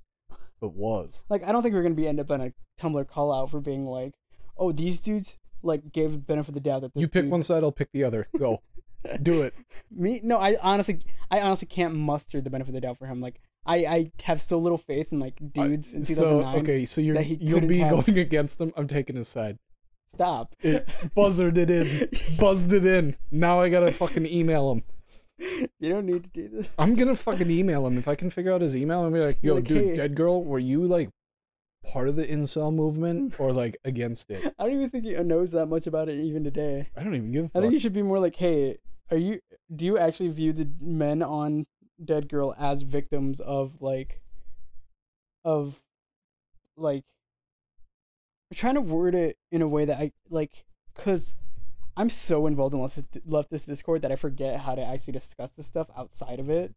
[0.59, 1.25] but was?
[1.29, 3.59] like I don't think we're gonna be end up on a Tumblr call out for
[3.59, 4.13] being like,
[4.57, 7.31] oh, these dudes like gave the benefit of the doubt that this You pick dude-
[7.31, 8.27] one side, I'll pick the other.
[8.37, 8.61] Go.
[9.21, 9.53] Do it.
[9.91, 10.99] Me no, I honestly
[11.31, 13.21] I honestly can't muster the benefit of the doubt for him.
[13.21, 17.19] Like I I have so little faith in like dudes in so okay, so you're
[17.21, 18.73] you'll be have- going against them.
[18.75, 19.57] I'm taking his side.
[20.11, 20.55] Stop.
[20.61, 23.15] It buzzed it in, buzzed it in.
[23.31, 24.83] Now I gotta fucking email him.
[25.79, 26.69] you don't need to do this.
[26.77, 28.99] I'm gonna fucking email him if I can figure out his email.
[28.99, 29.95] I'm gonna be like, yo, Like, dude, hey.
[29.95, 31.09] dead girl, were you like
[31.83, 34.53] part of the incel movement or like against it?
[34.59, 36.89] I don't even think he knows that much about it even today.
[36.97, 38.77] I don't even give a I think you should be more like, hey,
[39.11, 39.39] are you?
[39.73, 41.67] Do you actually view the men on
[42.03, 44.19] Deadgirl as victims of like,
[45.45, 45.79] of,
[46.75, 47.03] like,
[48.51, 51.35] I'm trying to word it in a way that I like, cause
[51.99, 55.89] I'm so involved in leftist, Discord that I forget how to actually discuss this stuff
[55.97, 56.73] outside of it.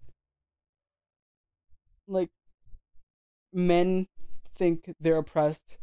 [2.09, 2.31] Like,
[3.53, 4.09] men
[4.59, 5.79] think they're oppressed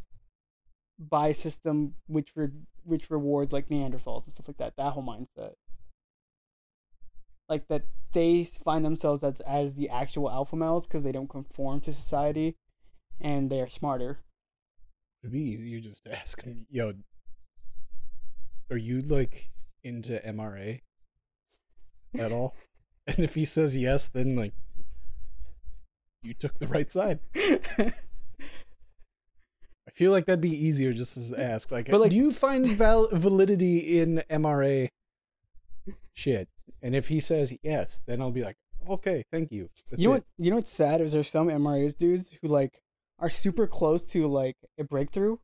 [0.99, 2.49] by a system which re-
[2.83, 4.73] which rewards like Neanderthals and stuff like that.
[4.75, 5.53] That whole mindset,
[7.47, 11.79] like that they find themselves as as the actual alpha males because they don't conform
[11.81, 12.57] to society,
[13.21, 14.19] and they are smarter.
[15.23, 16.95] It'd be easier just to ask him, yo,
[18.69, 19.49] are you like
[19.83, 20.81] into MRA
[22.17, 22.55] at all?
[23.07, 24.53] and if he says yes, then like
[26.21, 27.19] you took the right side.
[27.35, 27.91] I
[29.93, 31.71] feel like that'd be easier just to ask.
[31.71, 34.89] Like, But, like- do you find val- validity in MRA
[36.13, 36.47] shit?
[36.81, 38.55] And if he says yes, then I'll be like,
[38.89, 39.69] okay, thank you.
[39.89, 40.17] That's you know it.
[40.17, 40.23] what?
[40.37, 42.79] You know what's sad is there's some MRAs dudes who like
[43.19, 45.37] are super close to like a breakthrough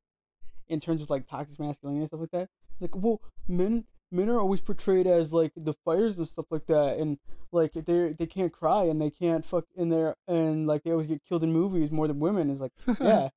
[0.68, 2.50] in terms of like toxic masculinity and stuff like that.
[2.72, 6.66] It's like, well, men men are always portrayed as like the fighters and stuff like
[6.68, 7.18] that, and
[7.52, 11.08] like they they can't cry and they can't fuck in there and like they always
[11.08, 12.50] get killed in movies more than women.
[12.50, 13.30] Is like, yeah,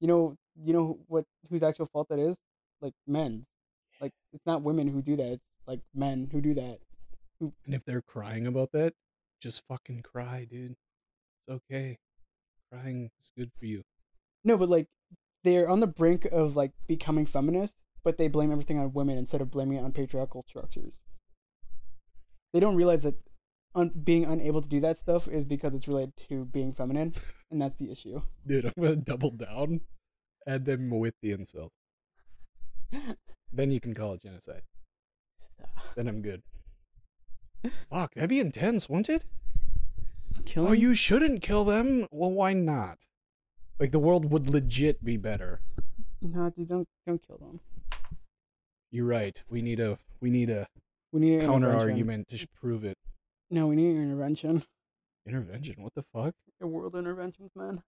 [0.00, 2.36] you know, you know what whose actual fault that is?
[2.80, 3.46] Like men.
[4.00, 5.32] Like it's not women who do that.
[5.32, 6.78] It's like men who do that.
[7.40, 8.94] And if they're crying about that,
[9.40, 10.72] just fucking cry, dude.
[10.72, 11.98] It's okay.
[12.70, 13.82] Crying is good for you.
[14.44, 14.86] No, but like
[15.44, 17.74] they're on the brink of like becoming feminist,
[18.04, 21.00] but they blame everything on women instead of blaming it on patriarchal structures.
[22.52, 23.14] They don't realize that
[23.74, 27.14] un- being unable to do that stuff is because it's related to being feminine,
[27.50, 28.22] and that's the issue.
[28.46, 29.80] Dude, I'm gonna double down.
[30.46, 31.72] Add them with the incels.
[33.52, 34.62] Then you can call it genocide.
[35.96, 36.42] Then I'm good.
[37.90, 39.24] Fuck, that'd be intense, wouldn't it?
[40.44, 42.06] Kill Oh, you shouldn't kill them.
[42.12, 42.98] Well, why not?
[43.80, 45.62] Like the world would legit be better.
[46.20, 47.60] No, dude, don't don't kill them.
[48.90, 49.42] You're right.
[49.48, 50.68] We need a we need a
[51.12, 52.98] We need an counter argument to prove it.
[53.50, 54.64] No, we need an intervention.
[55.26, 55.76] Intervention?
[55.78, 56.34] What the fuck?
[56.60, 57.82] A world interventions, man.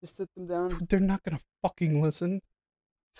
[0.00, 0.86] Just sit them down.
[0.88, 2.42] They're not gonna fucking listen.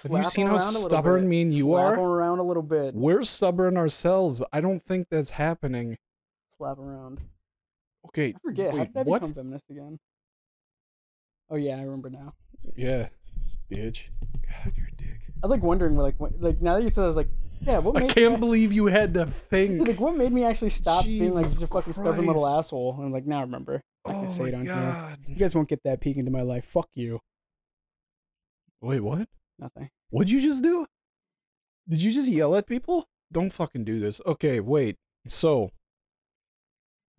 [0.03, 1.97] Have you seen how around a little stubborn me and you slap are?
[1.97, 2.95] them around a little bit.
[2.95, 4.43] We're stubborn ourselves.
[4.53, 5.97] I don't think that's happening.
[6.57, 7.21] Slap around.
[8.07, 8.35] Okay.
[8.35, 8.75] I forget.
[8.75, 9.21] how did I what?
[9.21, 10.01] become feminist again?
[11.51, 12.35] Oh yeah, I remember now.
[12.77, 13.09] Yeah,
[13.71, 14.05] bitch.
[14.47, 15.21] God, you're a dick.
[15.43, 17.29] I was like wondering, like, what, like now that you said, it, I was like,
[17.61, 19.87] yeah, what made me I can't me, believe you had to think.
[19.89, 22.95] like, what made me actually stop being like Jesus such a fucking stubborn little asshole?
[22.97, 23.83] And I'm like, now I remember.
[24.07, 24.75] I can oh say my it on here.
[24.75, 25.19] god.
[25.27, 26.65] You guys won't get that peek into my life.
[26.65, 27.21] Fuck you.
[28.81, 29.29] Wait, what?
[29.59, 29.91] Nothing.
[30.11, 30.87] What'd you just do?
[31.89, 33.09] Did you just yell at people?
[33.33, 34.21] Don't fucking do this.
[34.25, 34.97] Okay, wait.
[35.27, 35.71] So,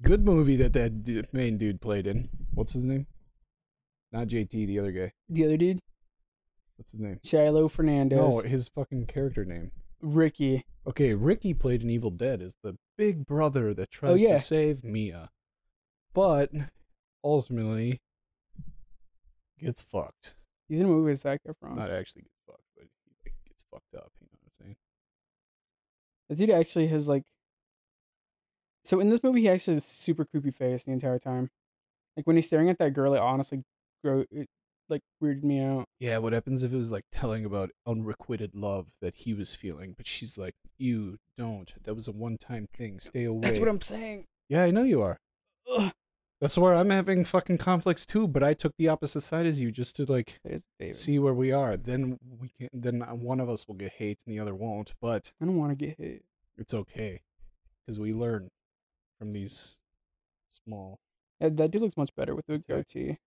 [0.02, 2.30] good movie that that d- main dude played in.
[2.54, 3.06] What's his name?
[4.12, 5.14] Not JT, the other guy.
[5.30, 5.80] The other dude,
[6.78, 7.20] What's his name?
[7.24, 9.72] Shiloh Fernandez, No, his fucking character name.
[10.02, 10.66] Ricky.
[10.88, 14.32] Okay, Ricky played in Evil Dead as the big brother that tries Oh, yeah.
[14.34, 15.30] to save Mia,
[16.14, 16.50] but
[17.24, 18.02] ultimately
[19.60, 20.34] gets fucked.
[20.68, 21.76] He's in a movie with Zac Efron.
[21.76, 22.90] Not actually gets fucked, but he
[23.30, 24.12] like, gets fucked up.
[24.20, 24.76] You know what I'm saying?
[26.30, 27.24] The dude actually has like.
[28.84, 31.52] So in this movie, he actually has a super creepy face the entire time.
[32.18, 33.62] Like when he's staring at that girl, it honestly,
[34.04, 34.48] grow it
[34.90, 35.86] like weirded me out.
[36.00, 39.94] Yeah, what happens if it was like telling about unrequited love that he was feeling,
[39.98, 41.74] but she's like, "You don't.
[41.84, 43.00] That was a one-time thing.
[43.00, 44.26] Stay away." That's what I'm saying.
[44.50, 45.18] Yeah, I know you are.
[45.72, 45.92] Ugh.
[46.42, 48.28] That's where I'm having fucking conflicts too.
[48.28, 50.40] But I took the opposite side as you, just to like
[50.92, 51.78] see where we are.
[51.78, 52.70] Then we can.
[52.74, 54.94] Then one of us will get hate and the other won't.
[55.02, 56.24] But I don't want to get hit.
[56.58, 57.22] it's okay,
[57.86, 58.50] because we learn
[59.20, 59.78] from these
[60.50, 61.00] small.
[61.40, 63.18] That, that dude looks much better with the goatee.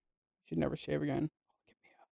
[0.48, 1.24] Should never shave again.
[1.24, 2.08] Up.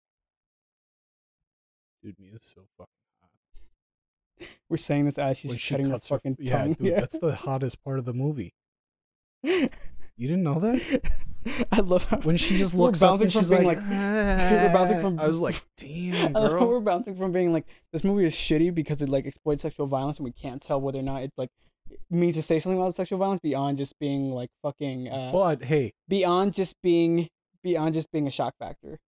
[2.03, 2.89] Dude, Mia's so fucking
[3.21, 4.49] hot.
[4.69, 6.73] We're saying this as she's she cutting her cuts her, fucking yeah, tongue.
[6.75, 8.55] dude, that's the hottest part of the movie.
[10.19, 11.11] You didn't know that?
[11.73, 13.89] I love how when she just looks up bouncing and from she's being like, like,
[13.89, 16.69] we're bouncing from- I was like, damn, I love how girl.
[16.69, 20.19] we're bouncing from being like this movie is shitty because it like exploits sexual violence
[20.19, 21.49] and we can't tell whether or not it like
[21.91, 25.65] it means to say something about sexual violence beyond just being like fucking uh But
[25.65, 27.29] hey, beyond just being
[27.63, 28.99] beyond just being a shock factor.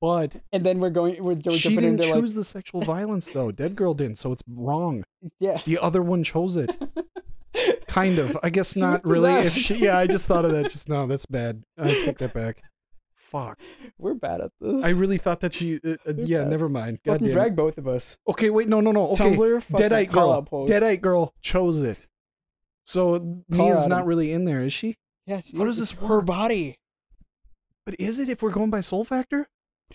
[0.00, 3.50] but And then we're going we're, we're she didn't into choose the sexual violence though.
[3.50, 5.04] Dead girl didn't, so it's wrong.
[5.40, 5.60] yeah.
[5.64, 6.76] The other one chose it.
[7.88, 8.36] Kind of.
[8.42, 9.32] I guess not really.
[9.32, 11.62] If she, yeah, I just thought of that just no, That's bad.
[11.78, 12.62] I take that back.
[13.14, 13.58] Fuck.
[13.98, 14.84] We're bad at this.
[14.84, 15.80] I really thought that she.
[15.82, 16.50] Uh, uh, yeah, bad.
[16.50, 17.00] never mind.
[17.04, 18.18] God damn drag both of us.
[18.28, 19.10] Okay, wait, no, no, no.
[19.12, 20.46] Okay, Tumblr Deadite girl.
[20.68, 21.98] Deadite girl chose it.
[22.84, 24.96] So Mia's not really in there, is she?
[25.26, 26.26] Yeah, she, How does this her work?
[26.26, 26.78] body?
[27.86, 29.48] But is it if we're going by soul factor?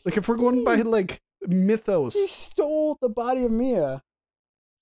[0.05, 2.13] Like if we're going by like mythos?
[2.13, 4.01] He stole the body of Mia.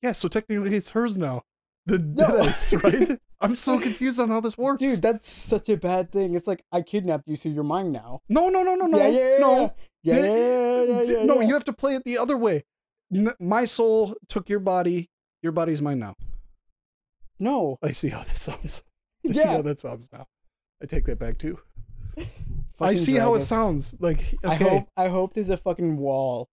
[0.01, 1.41] Yeah, so technically it's hers now.
[1.87, 2.27] The No.
[2.27, 3.19] Deadites, right?
[3.41, 4.81] I'm so confused on how this works.
[4.81, 6.35] Dude, that's such a bad thing.
[6.35, 8.21] It's like I kidnapped you, so you're mine now.
[8.29, 9.73] no, no, no, no, no, yeah, yeah, yeah, no.
[10.03, 12.63] yeah, yeah, yeah, yeah, yeah, no, you have to play it the other way.
[13.39, 15.09] My soul took your body.
[15.41, 16.15] Your body's mine now.
[17.39, 17.77] no.
[17.81, 18.83] I see how that sounds.
[19.27, 20.27] I see how that sounds now.
[20.81, 21.59] I take that back too.
[22.81, 23.95] I see how it sounds.
[23.99, 26.49] Like okay, I hope I hope there's a fucking wall,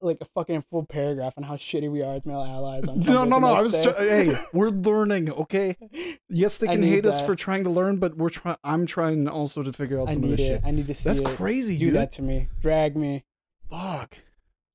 [0.00, 2.88] like a fucking full paragraph on how shitty we are as male allies.
[2.88, 3.46] On no, no, no.
[3.54, 3.80] I was.
[3.82, 3.94] day.
[3.98, 5.30] Hey, we're learning.
[5.32, 5.76] Okay.
[6.28, 8.56] Yes, they can hate us for trying to learn, but we're trying.
[8.64, 10.46] I'm trying also to figure out I some of this it.
[10.46, 10.60] shit.
[10.64, 11.26] I need to see That's it.
[11.28, 11.94] crazy, Do dude.
[11.94, 12.48] that to me.
[12.60, 13.22] Drag me.
[13.70, 14.18] Fuck.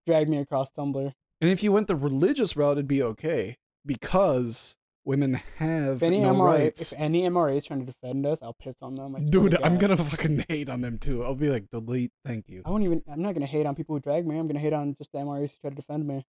[0.07, 1.13] Drag me across Tumblr.
[1.41, 4.77] And if you went the religious route, it'd be okay because
[5.09, 6.91] women have If any no MRA, rights.
[6.93, 9.15] if any MRA is trying to defend us, I'll piss on them.
[9.29, 11.23] Dude, I'm gonna fucking hate on them too.
[11.23, 12.61] I'll be like, delete, thank you.
[12.65, 13.01] I won't even.
[13.11, 14.37] I'm not gonna hate on people who drag me.
[14.37, 16.25] I'm gonna hate on just the MRAs who try to defend me.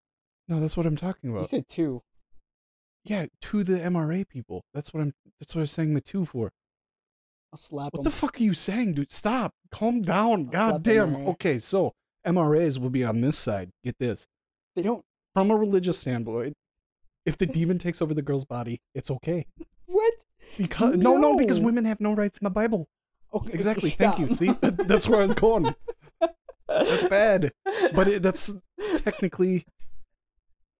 [0.48, 1.42] No, that's what I'm talking about.
[1.42, 2.02] You said two.
[3.04, 4.64] Yeah, to the MRA people.
[4.74, 5.12] That's what I'm.
[5.38, 6.50] That's what I was saying the two for.
[7.52, 8.04] I'll slap What them.
[8.04, 9.12] the fuck are you saying, dude?
[9.12, 9.52] Stop.
[9.70, 10.50] Calm down.
[10.54, 11.16] I'll God damn.
[11.28, 11.92] Okay, so
[12.26, 13.70] MRAs will be on this side.
[13.84, 14.26] Get this.
[14.74, 15.04] they don't.
[15.34, 16.54] From a religious standpoint,
[17.26, 19.46] if the demon takes over the girl's body, it's okay.
[19.86, 20.14] What?
[20.58, 22.88] Because no, no, because women have no rights in the Bible.
[23.32, 23.90] Okay, Exactly.
[23.90, 24.16] stop.
[24.16, 24.36] Thank you.
[24.36, 25.74] See, that's where I was going.
[26.68, 27.52] That's bad,
[27.94, 28.52] but it, that's
[28.96, 29.64] technically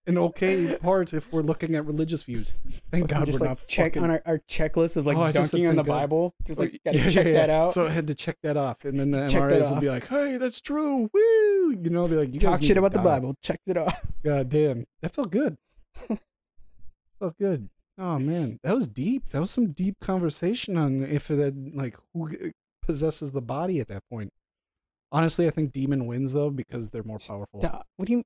[0.06, 2.56] an okay part if we're looking at religious views.
[2.90, 4.04] Thank Fucking God just we're like not check fucking.
[4.04, 5.92] on our, our checklist of like Oh, I just said dunking on the God.
[5.92, 6.34] Bible.
[6.40, 7.60] Oh, just like gotta Yeah, check yeah, that yeah.
[7.62, 7.72] out.
[7.72, 9.88] So I had to check that off, and then the Check that MRAs will be
[9.90, 11.70] like, "Hey, that's true." Woo!
[11.82, 12.98] You know, be like, "You Talk shit about the.
[13.00, 13.36] Bible.
[13.42, 15.56] Check it off." God damn, that felt good.
[17.20, 17.68] felt good.
[17.98, 19.28] Oh man, that was deep.
[19.28, 22.30] That was some deep conversation on if that like who
[22.82, 24.32] possesses the body at that point.
[25.12, 27.60] Honestly, I think demon wins though because they're more powerful.
[27.60, 28.22] Duh, What do you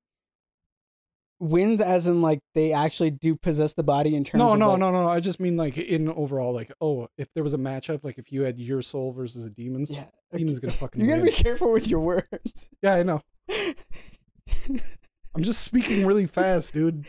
[1.41, 4.69] wins as in like they actually do possess the body in terms No, of no,
[4.71, 5.09] like, no, no, no.
[5.09, 8.31] I just mean like in overall, like oh, if there was a matchup, like if
[8.31, 10.05] you had your soul versus a demon's, Yeah.
[10.31, 11.31] demon's gonna fucking You gotta win.
[11.31, 12.69] be careful with your words.
[12.81, 13.21] Yeah, I know.
[15.35, 17.05] I'm just speaking really fast, dude.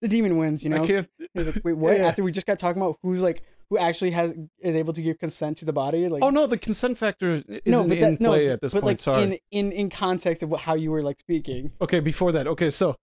[0.00, 0.82] The demon wins, you know.
[0.82, 1.08] I can't.
[1.34, 1.96] Like, Wait, what?
[1.96, 2.06] Yeah.
[2.08, 5.18] After we just got talking about who's like who actually has is able to give
[5.18, 8.20] consent to the body, like Oh no, the consent factor isn't no, but in that,
[8.20, 8.90] no, play at this but point.
[8.90, 9.22] like Sorry.
[9.22, 11.72] in in in context of what, how you were like speaking.
[11.80, 12.96] Okay, before that, okay, so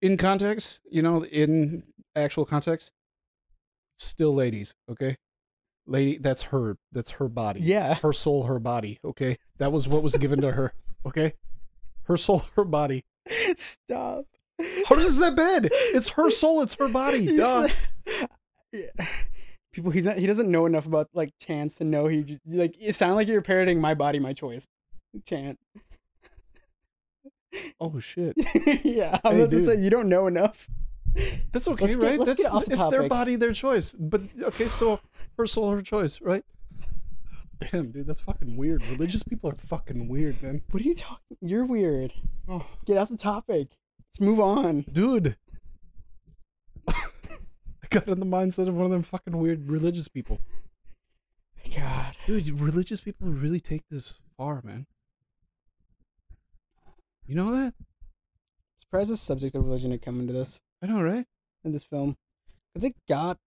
[0.00, 1.82] in context, you know, in
[2.14, 2.92] actual context,
[3.96, 5.16] still ladies, okay?
[5.86, 6.76] Lady, that's her.
[6.92, 7.60] That's her body.
[7.60, 7.94] Yeah.
[7.94, 9.38] Her soul, her body, okay?
[9.58, 10.72] That was what was given to her,
[11.06, 11.34] okay?
[12.04, 13.04] Her soul, her body.
[13.56, 14.26] Stop.
[14.86, 15.68] How is that bad?
[15.72, 17.36] It's her soul, it's her body.
[17.36, 17.68] Duh.
[18.72, 19.06] Yeah.
[19.72, 22.94] People, he's not, he doesn't know enough about like chance to know he like it
[22.94, 24.66] sounds like you're parroting my body, my choice.
[25.24, 25.58] Chant.
[27.80, 28.34] Oh shit.
[28.84, 30.68] yeah, I'm Hey, about to say you don't know enough.
[31.52, 32.18] That's okay, get- right?
[32.18, 33.94] let's That's get off the it's their body, their choice.
[33.98, 35.00] But okay, so
[35.38, 36.44] her soul, her choice, right?
[37.72, 38.84] Damn, dude, that's fucking weird.
[38.86, 40.62] Religious people are fucking weird, man.
[40.70, 41.36] What are you talking?
[41.40, 42.12] You're weird.
[42.48, 42.66] Oh.
[42.84, 43.68] Get off the topic.
[44.18, 44.80] Let's move on.
[44.90, 45.36] dude.
[46.88, 46.94] I
[47.88, 50.40] got in the mindset of one of them fucking weird religious people.
[51.56, 52.16] My god.
[52.26, 54.86] Dude, religious people really take this far, man.
[57.28, 57.74] You know that?
[58.76, 61.26] Surprised the subject of religion had come into this I know, right?
[61.64, 62.16] in this film,
[62.74, 63.38] because it got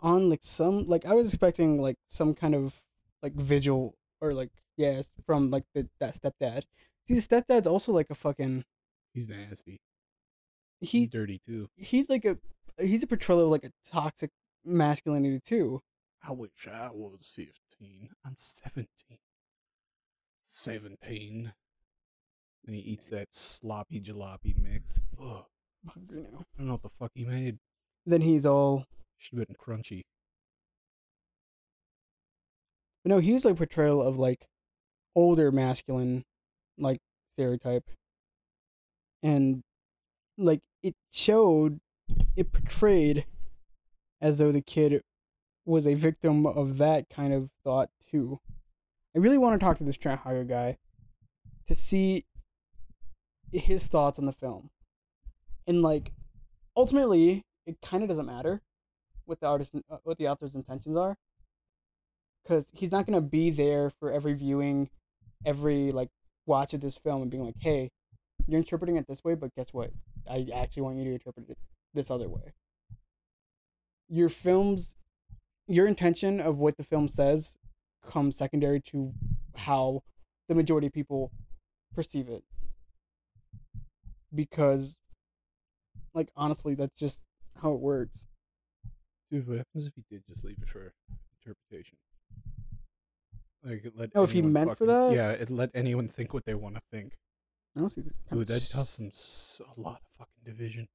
[0.00, 2.80] on like some like I was expecting like some kind of
[3.22, 6.62] like vigil or like yes from like the that stepdad.
[7.08, 8.64] See, stepdad's also like a fucking
[9.14, 9.80] He's nasty.
[10.80, 11.68] He's he's dirty too.
[11.76, 12.38] he's like a
[12.78, 14.30] he's a portrayal of like a toxic
[14.64, 15.80] masculinity too.
[16.22, 18.10] I wish I was 15.
[18.24, 18.86] I'm 17.
[20.44, 21.52] 17.
[22.66, 25.00] And he eats that sloppy jalopy mix.
[25.20, 25.46] Ugh, oh,
[26.10, 26.26] know.
[26.38, 27.58] I don't know what the fuck he made.
[28.04, 28.84] Then he's all
[29.16, 30.02] Should have been crunchy.
[33.02, 34.46] But no, he's like portrayal of like
[35.14, 36.24] older masculine
[36.78, 36.98] like
[37.34, 37.84] stereotype.
[39.22, 39.62] And
[40.36, 41.80] like it showed
[42.36, 43.26] it portrayed
[44.20, 45.02] as though the kid
[45.64, 48.40] was a victim of that kind of thought too.
[49.14, 50.76] I really want to talk to this Trent Haaga guy
[51.66, 52.24] to see
[53.52, 54.70] his thoughts on the film.
[55.66, 56.12] And like
[56.76, 58.62] ultimately it kind of doesn't matter
[59.26, 61.16] what the artist uh, what the author's intentions are
[62.42, 64.88] because he's not gonna be there for every viewing,
[65.44, 66.08] every like
[66.48, 67.90] watch of this film and being like, "Hey,
[68.46, 69.92] you're interpreting it this way, but guess what?
[70.28, 71.58] I actually want you to interpret it
[71.94, 72.52] this other way."
[74.08, 74.94] Your film's,
[75.66, 77.56] your intention of what the film says,
[78.02, 79.12] comes secondary to
[79.54, 80.02] how
[80.48, 81.30] the majority of people
[81.94, 82.42] perceive it.
[84.34, 84.96] Because,
[86.14, 87.22] like honestly, that's just
[87.60, 88.26] how it works.
[89.30, 90.94] Dude, what happens if he did just leave it for
[91.44, 91.98] interpretation?
[93.64, 95.12] Like, let Oh, if he meant for that?
[95.12, 97.16] Yeah, it let anyone think what they want to think.
[97.76, 100.88] Honestly, Dude, that sh- does some s- a lot of fucking division.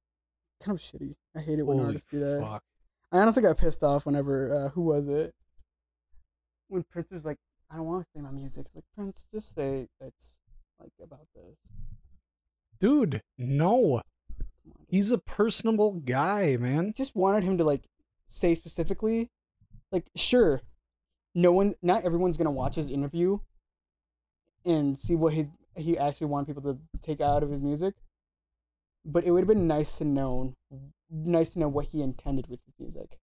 [0.62, 1.14] kind of shitty.
[1.36, 2.40] I hate it when Holy artists do that.
[2.40, 2.62] fuck!
[3.12, 5.34] I honestly got pissed off whenever uh, who was it?
[6.68, 7.38] When Prince was like,
[7.70, 10.34] "I don't want to play my music." It's like Prince, just say it's
[10.80, 11.56] like about this.
[12.80, 14.02] Dude, no,
[14.88, 16.92] he's a personable guy, I man.
[16.96, 17.84] just wanted him to like
[18.28, 19.30] say specifically,
[19.92, 20.60] like, sure,
[21.34, 23.38] no one, not everyone's gonna watch his interview
[24.64, 27.94] and see what his he actually wanted people to take out of his music.
[29.04, 30.54] But it would have been nice to know,
[31.10, 33.18] nice to know what he intended with his music.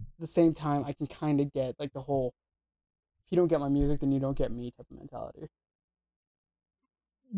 [0.00, 2.34] At the same time, I can kind of get like the whole,
[3.24, 5.48] if you don't get my music, then you don't get me type of mentality.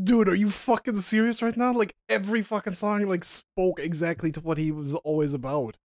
[0.02, 1.72] Dude, are you fucking serious right now?
[1.72, 5.76] Like every fucking song like spoke exactly to what he was always about.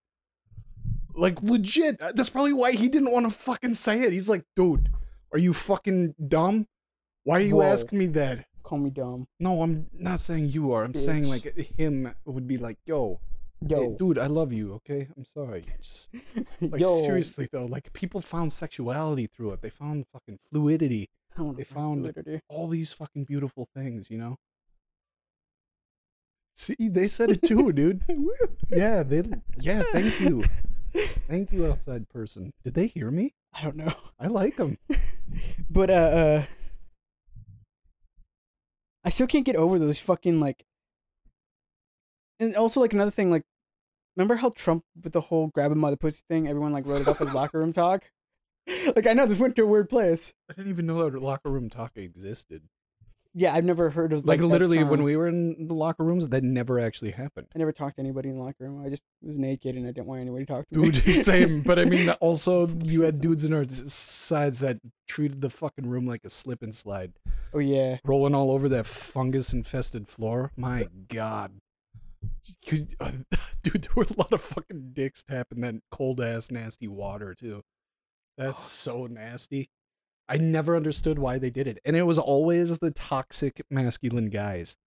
[1.15, 2.01] Like legit.
[2.01, 4.13] uh, That's probably why he didn't want to fucking say it.
[4.13, 4.89] He's like, dude,
[5.31, 6.67] are you fucking dumb?
[7.23, 7.63] Why are you Whoa.
[7.63, 8.45] asking me that?
[8.63, 10.83] Call me dumb, No, I'm not saying you are.
[10.85, 11.43] I'm saying like
[11.77, 13.19] him would be like, yo,
[13.61, 14.73] hey, yo, dude, I love you.
[14.75, 15.65] Okay, I'm sorry.
[15.81, 16.09] Just
[16.61, 17.03] like yo.
[17.03, 19.61] seriously though, like people found sexuality through it.
[19.61, 21.09] They found fucking fluidity.
[21.37, 22.39] They found- fluidity.
[22.47, 24.37] All these fucking beautiful things, you know.
[26.55, 28.01] See, they said it too, dude.
[28.69, 29.23] Yeah, they.
[29.59, 30.43] Yeah, thank you,
[31.27, 32.51] thank you, outside person.
[32.63, 33.33] Did they hear me?
[33.53, 33.93] I don't know.
[34.19, 34.77] I like them.
[35.69, 36.45] But uh, uh
[39.05, 40.65] I still can't get over those fucking like
[42.39, 43.43] and also like another thing, like
[44.15, 47.01] remember how Trump with the whole grab him by the pussy thing, everyone like wrote
[47.01, 48.03] it off as locker room talk.
[48.95, 50.33] Like I know this went to a weird place.
[50.49, 52.69] I didn't even know that locker room talk existed.
[53.35, 56.29] Yeah, I've never heard of Like, that literally, when we were in the locker rooms,
[56.29, 57.47] that never actually happened.
[57.55, 58.85] I never talked to anybody in the locker room.
[58.85, 60.91] I just was naked and I didn't want anybody to talk to me.
[60.91, 61.61] Dude, same.
[61.61, 64.77] But I mean, also, you had dudes in our sides that
[65.07, 67.13] treated the fucking room like a slip and slide,
[67.53, 70.51] oh yeah, rolling all over that fungus infested floor.
[70.55, 71.53] My God.
[72.67, 73.11] Could, uh,
[73.63, 77.63] dude, there were a lot of fucking dicks tapping that cold ass, nasty water, too.
[78.37, 79.69] That's so nasty.
[80.33, 81.77] I never understood why they did it.
[81.85, 84.77] And it was always the toxic masculine guys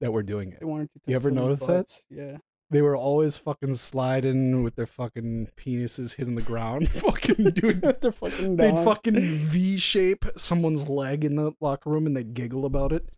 [0.00, 0.60] that were doing it.
[0.60, 1.00] they wanted to.
[1.06, 1.92] You ever notice that?
[2.08, 2.36] Yeah.
[2.70, 6.88] They were always fucking sliding with their fucking penises hitting the ground.
[6.92, 7.82] fucking dude.
[8.00, 12.64] They're fucking They'd fucking V shape someone's leg in the locker room and they'd giggle
[12.64, 13.08] about it.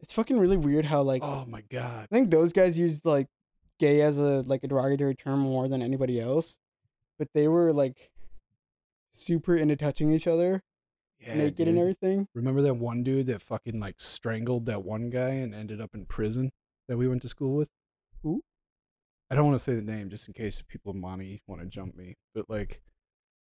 [0.00, 2.08] It's fucking really weird how like Oh my god.
[2.10, 3.26] I think those guys used like
[3.78, 6.56] gay as a like a derogatory term more than anybody else,
[7.18, 8.10] but they were like
[9.12, 10.62] super into touching each other
[11.20, 12.28] Yeah, naked and everything.
[12.34, 16.06] Remember that one dude that fucking like strangled that one guy and ended up in
[16.06, 16.50] prison
[16.88, 17.68] that we went to school with?
[18.22, 18.42] Who?
[19.30, 21.96] I don't want to say the name just in case people Monty want to jump
[21.96, 22.80] me, but like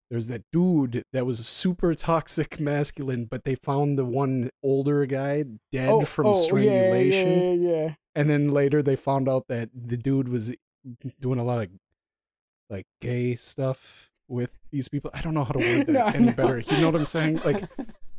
[0.09, 5.43] there's that dude that was super toxic masculine, but they found the one older guy
[5.71, 7.29] dead oh, from oh, strangulation.
[7.29, 7.93] Yeah, yeah, yeah, yeah.
[8.15, 10.51] And then later they found out that the dude was
[10.87, 11.69] mm, doing a lot of
[12.69, 15.11] like gay stuff with these people.
[15.13, 16.59] I don't know how to word that No, any better.
[16.59, 17.41] You know what I'm saying?
[17.45, 17.63] Like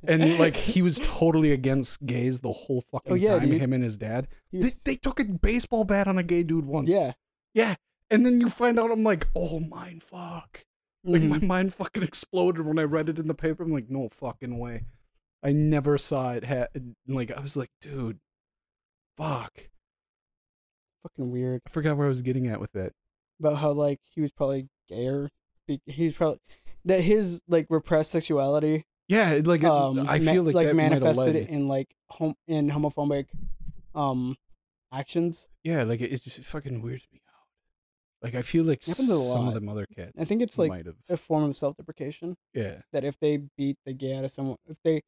[0.07, 3.49] and like he was totally against gays the whole fucking Oh, yeah, time.
[3.51, 3.61] dude.
[3.61, 4.29] Him and his dad.
[4.51, 6.91] He They, they took a baseball bat on a gay dude once.
[6.91, 7.13] yeah.
[7.55, 7.77] Yeah.
[8.11, 10.65] And then you find out I'm like, oh mind fuck.
[11.05, 11.29] Like Mhm.
[11.29, 13.63] my mind fucking exploded when I read it in the paper.
[13.63, 14.85] I'm like, no fucking way.
[15.43, 16.45] I never saw it.
[16.45, 16.69] Ha-
[17.09, 18.19] like I was like, dude,
[19.17, 19.69] fuck.
[21.03, 22.93] fucking weird I forgot where I was getting at with that.
[23.41, 25.25] about how like he was probably gayer.
[25.25, 25.31] Be-
[25.87, 26.41] He's probably
[26.85, 28.85] that his like repressed sexuality.
[29.09, 32.71] Yeah, like it- Um, I ma- feel like, like that manifested in like hom- in
[32.71, 33.27] homophobic,
[33.95, 34.37] um,
[34.93, 35.47] actions.
[35.63, 37.47] Yeah, like it, it just fucking weirds me out.
[38.23, 40.21] Like I feel like some of the them other cats.
[40.21, 40.71] I think it's like
[41.09, 42.37] a form of self-deprecation.
[42.55, 45.03] Yeah, that if they beat the gay out of someone, if they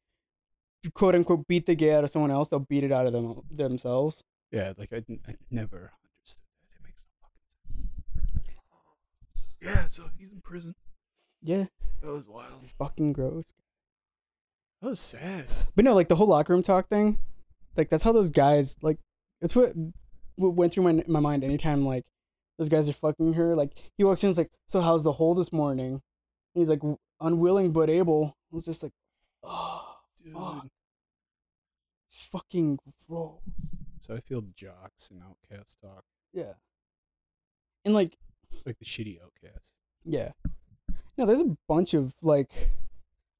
[0.93, 3.41] quote unquote beat the gay out of someone else, they'll beat it out of them
[3.51, 4.23] themselves.
[4.51, 4.73] yeah.
[4.77, 4.97] Like I,
[5.27, 6.75] I never understood that.
[6.79, 7.87] It makes no fucking
[8.45, 9.56] sense.
[9.67, 10.75] Yeah, so he's in prison.
[11.41, 11.65] Yeah,
[12.01, 12.61] That was wild.
[12.79, 13.53] fucking gross.
[14.81, 15.45] That was sad.
[15.75, 17.17] But no, like the whole locker room talk thing,
[17.75, 18.97] like that's how those guys like.
[19.41, 19.73] That's what,
[20.35, 22.05] what went through my my mind anytime like
[22.57, 23.55] those guys are fucking her.
[23.55, 26.01] Like he walks in, and is like, "So how's the hole this morning?"
[26.55, 26.81] And he's like,
[27.21, 28.93] "Unwilling but able." I was just like,
[29.43, 30.33] "Oh, Dude.
[30.33, 30.67] fuck,
[32.31, 33.39] fucking gross."
[33.99, 36.03] So I feel jocks and outcast talk,
[36.33, 36.53] Yeah,
[37.85, 38.17] and like
[38.65, 39.73] like the shitty outcasts.
[40.05, 40.31] Yeah.
[41.17, 42.71] No, there's a bunch of like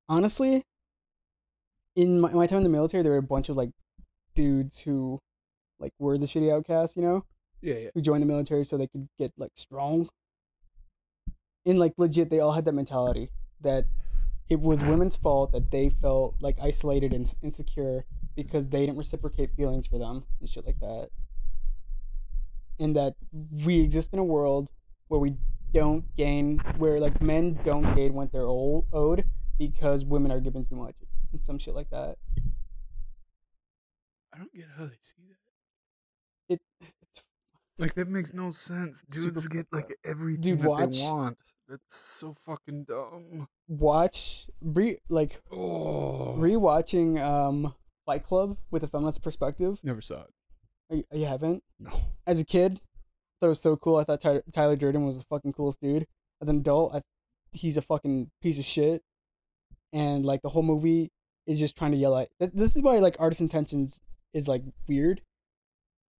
[0.10, 0.64] honestly
[1.96, 3.72] in my, my time in the military there were a bunch of like
[4.36, 5.20] dudes who
[5.80, 7.26] like were the shitty outcasts, you know,
[7.62, 7.90] Yeah, yeah.
[7.94, 10.10] who joined the military so they could get like strong.
[11.66, 13.30] And like legit they all had that mentality
[13.62, 13.86] that
[14.50, 18.06] it was women's fault that they felt like isolated and insecure
[18.36, 21.10] because they didn't reciprocate feelings for them and shit like that.
[22.80, 23.16] And that
[23.66, 24.70] we exist in a world
[25.08, 25.36] where we
[25.74, 29.24] don't gain, where like men don't gain what they're old, owed
[29.58, 30.96] because women are given too much
[31.32, 32.16] and some shit like that.
[34.34, 36.54] I don't get how they see that.
[36.54, 37.22] It it's
[37.78, 39.04] Like that makes no sense.
[39.10, 41.38] Dudes get like everything Dude, that watch- they want.
[41.70, 43.48] That's so fucking dumb.
[43.68, 47.74] watch re like Oh, rewatching um
[48.06, 49.80] Fight Club with a feminist perspective.
[49.84, 50.34] never saw it.
[50.90, 51.64] You, you haven't?
[51.78, 51.92] No.
[52.26, 52.80] As a kid,
[53.42, 53.98] that was so cool.
[53.98, 56.08] I thought Ty- Tyler Durden was the fucking coolest dude.
[56.42, 57.02] As an adult, I,
[57.52, 59.04] he's a fucking piece of shit.
[59.94, 61.12] And like the whole movie
[61.46, 62.30] is just trying to yell at.
[62.40, 64.00] This, is why like Artist Intentions
[64.34, 65.22] is like weird.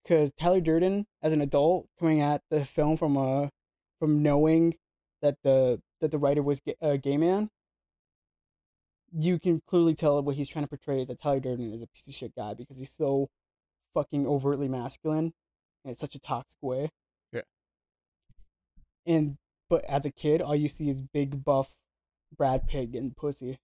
[0.04, 3.50] Because Tyler Durden, as an adult, coming at the film from a
[4.00, 4.76] from knowing
[5.22, 7.50] that the that the writer was a gay man,
[9.12, 11.88] you can clearly tell what he's trying to portray is that Tyler Durden is a
[11.88, 13.30] piece of shit guy because he's so
[13.94, 15.34] fucking overtly masculine
[15.84, 16.90] in such a toxic way.
[19.08, 19.38] And
[19.70, 21.74] but as a kid, all you see is big buff
[22.38, 23.58] Brad Pitt getting pussy, and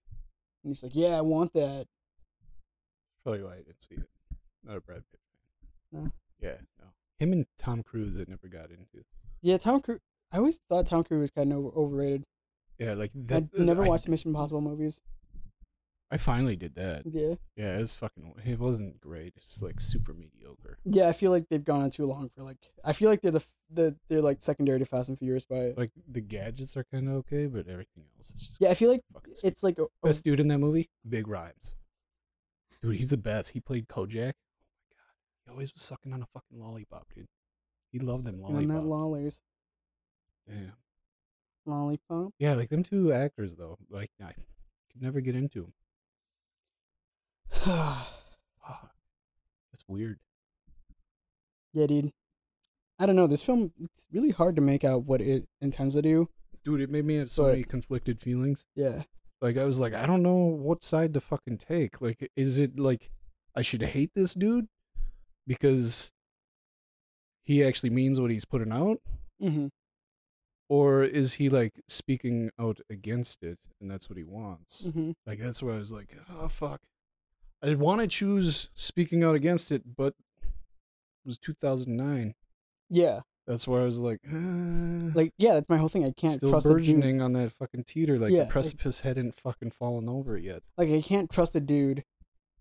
[0.74, 1.86] he's like, "Yeah, I want that."
[3.26, 4.08] Oh, Probably why I didn't see it.
[4.64, 5.20] Not a Brad Pitt
[5.92, 6.04] fan.
[6.04, 6.10] No?
[6.40, 6.86] Yeah, no.
[7.18, 9.04] Him and Tom Cruise, I never got into.
[9.40, 10.00] Yeah, Tom Cruise.
[10.32, 12.24] I always thought Tom Cruise was kind of overrated.
[12.78, 13.44] Yeah, like that.
[13.58, 15.00] I never I- watched Mission Impossible movies.
[16.10, 17.02] I finally did that.
[17.06, 17.34] Yeah.
[17.56, 18.34] Yeah, it was fucking.
[18.44, 19.32] It wasn't great.
[19.36, 20.78] It's like super mediocre.
[20.84, 22.58] Yeah, I feel like they've gone on too long for like.
[22.84, 25.72] I feel like they're the the they're like secondary to Fast and Furious by.
[25.76, 28.90] Like the gadgets are kind of okay, but everything else is just Yeah, I feel
[28.90, 29.02] like
[29.32, 29.32] stupid.
[29.44, 30.88] it's like a, best dude in that movie.
[31.04, 31.72] Ving Rhames.
[32.82, 33.50] Dude, he's the best.
[33.50, 34.34] He played Kojak.
[34.34, 37.26] Oh my god, he always was sucking on a fucking lollipop, dude.
[37.90, 38.86] He loved them on that lollipops.
[38.86, 39.40] lollies
[40.48, 40.72] Damn.
[41.66, 42.32] lollipop.
[42.38, 43.78] Yeah, like them two actors though.
[43.90, 45.72] Like I could never get into them.
[47.66, 47.96] Yeah,
[49.72, 50.18] That's weird.
[51.72, 52.12] Yeah, dude.
[52.98, 53.26] I don't know.
[53.26, 56.28] This film it's really hard to make out what it intends to do.
[56.64, 58.64] Dude, it made me have so But- many conflicted feelings.
[58.76, 59.02] Yeah.
[59.40, 62.00] Like I was like, I don't know what side to fucking take.
[62.00, 63.10] Like, is it like
[63.54, 64.68] I should hate this dude
[65.46, 66.12] because
[67.44, 68.98] he actually means what he's putting out,
[69.42, 69.66] Mm-hmm.
[70.70, 74.86] or is he like speaking out against it and that's what he wants?
[74.86, 75.10] Mm-hmm.
[75.26, 76.80] Like that's where I was like, oh fuck.
[77.64, 82.34] I want to choose speaking out against it, but it was 2009.
[82.90, 83.20] Yeah.
[83.46, 84.36] That's where I was like, uh,
[85.14, 86.04] Like yeah, that's my whole thing.
[86.04, 88.18] I can't still trust burgeoning on that fucking teeter.
[88.18, 90.62] Like Yeah, the like- precipice hadn't fucking fallen over yet.
[90.78, 92.04] Like I can't trust a dude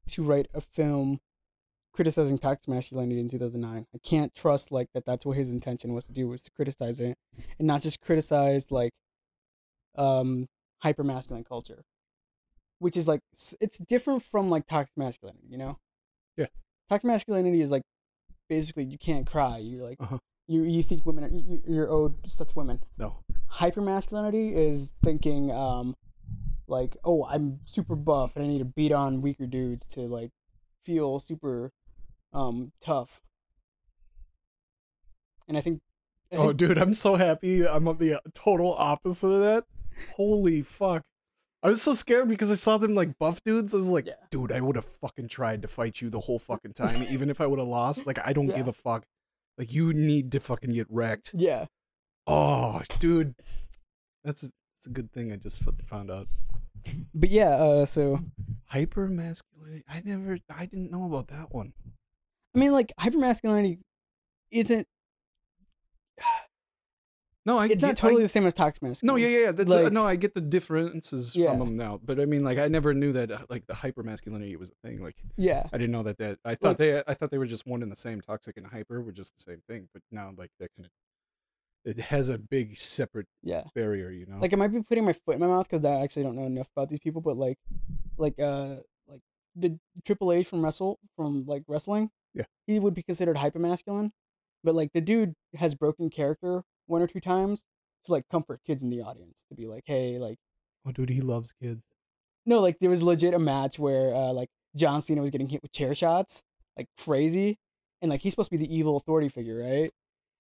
[0.10, 1.20] to write a film
[1.94, 3.86] criticizing toxic masculinity in 2009.
[3.94, 5.06] I can't trust like that.
[5.06, 7.18] That's what his intention was to do was to criticize it,
[7.60, 8.92] and not just criticize like
[9.96, 10.48] um
[10.80, 11.84] hyper masculine culture,
[12.80, 13.22] which is like
[13.62, 15.46] it's different from like toxic masculinity.
[15.50, 15.80] You know?
[16.38, 16.48] Yeah.
[16.90, 17.84] Toxic masculinity is like
[18.50, 19.58] basically you can't cry.
[19.58, 20.18] You're like Uh-huh.
[20.48, 23.18] you you think women are you, you're owed stuff to women No.
[23.54, 25.96] hypermasculinity is thinking um
[26.68, 30.32] like oh i'm super buff and i need to beat on weaker dudes to like
[30.86, 31.72] feel super
[32.34, 33.22] um tough
[35.48, 35.82] and i think
[36.32, 37.68] I Oh, think- dude, I'm so happy.
[37.68, 39.66] I'm on the total opposite of that.
[40.16, 41.04] Holy fuck.
[41.64, 43.74] I was so scared because I saw them like buff dudes.
[43.74, 44.14] I was like, Yeah.
[44.30, 47.40] dude, I would have fucking tried to fight you the whole fucking time, even if
[47.40, 48.06] I would have lost.
[48.06, 48.58] Like, I don't Yeah.
[48.58, 49.06] give a fuck.
[49.58, 51.32] Like, you need to fucking get wrecked.
[51.34, 51.66] yeah
[52.28, 53.36] Oh, dude.
[54.24, 56.28] That's a, that's a good thing I just found out.
[57.14, 58.20] but yeah uh so
[58.66, 59.84] Hyper masculinity.
[59.88, 61.72] I never, I didn't know about that one.
[62.54, 63.80] i mean like hypermasculinity
[64.52, 64.86] isn't
[67.46, 69.52] No, I it's get- not totally I- the same as toxic No, yeah, yeah, yeah.
[69.52, 71.50] That's uh, Like- no, I get the differences Yeah.
[71.52, 74.02] from them now, but I mean, like, I never knew that uh, like the hyper
[74.04, 75.02] masculinity was a thing.
[75.04, 77.46] Like, yeah I didn't know that that I thought Like- they I thought they were
[77.46, 78.22] just one and the same.
[78.22, 80.92] Toxic and hyper were just the same thing, but now like that kind of
[81.86, 84.38] it has a big separate yeah barrier, you know.
[84.40, 86.46] like I might be putting my foot in my mouth because I actually don't know
[86.46, 87.60] enough about these people, but like,
[88.18, 89.20] like uh, like
[89.54, 92.46] the Triple H from wrestle from like wrestling, Yeah.
[92.68, 94.14] he would be considered hyper masculine,
[94.64, 97.64] but like the dude has broken character one or two times
[98.06, 100.38] to like comfort kids in the audience to be like, hey, like
[100.88, 101.84] oh, dude, he loves kids.
[102.46, 105.62] no, like there was legit a match where uh like John Cena was getting hit
[105.62, 106.44] with chair shots
[106.78, 107.60] like crazy,
[108.02, 109.92] and like he's supposed to be the evil authority figure, right?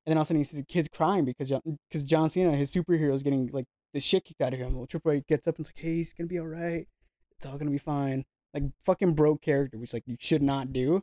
[0.05, 2.55] And then all of a sudden he sees kids crying because John, because John Cena,
[2.55, 4.75] his superhero, is getting like the shit kicked out of him.
[4.75, 6.87] Well, Triple H gets up and is like, "Hey, he's gonna be all right.
[7.37, 11.01] It's all gonna be fine." Like fucking broke character, which like you should not do,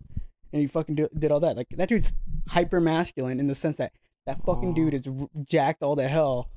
[0.53, 1.57] and he fucking do, did all that.
[1.57, 2.13] Like that dude's
[2.49, 3.93] hyper masculine in the sense that
[4.27, 4.75] that fucking Aw.
[4.75, 6.51] dude is r- jacked all the hell,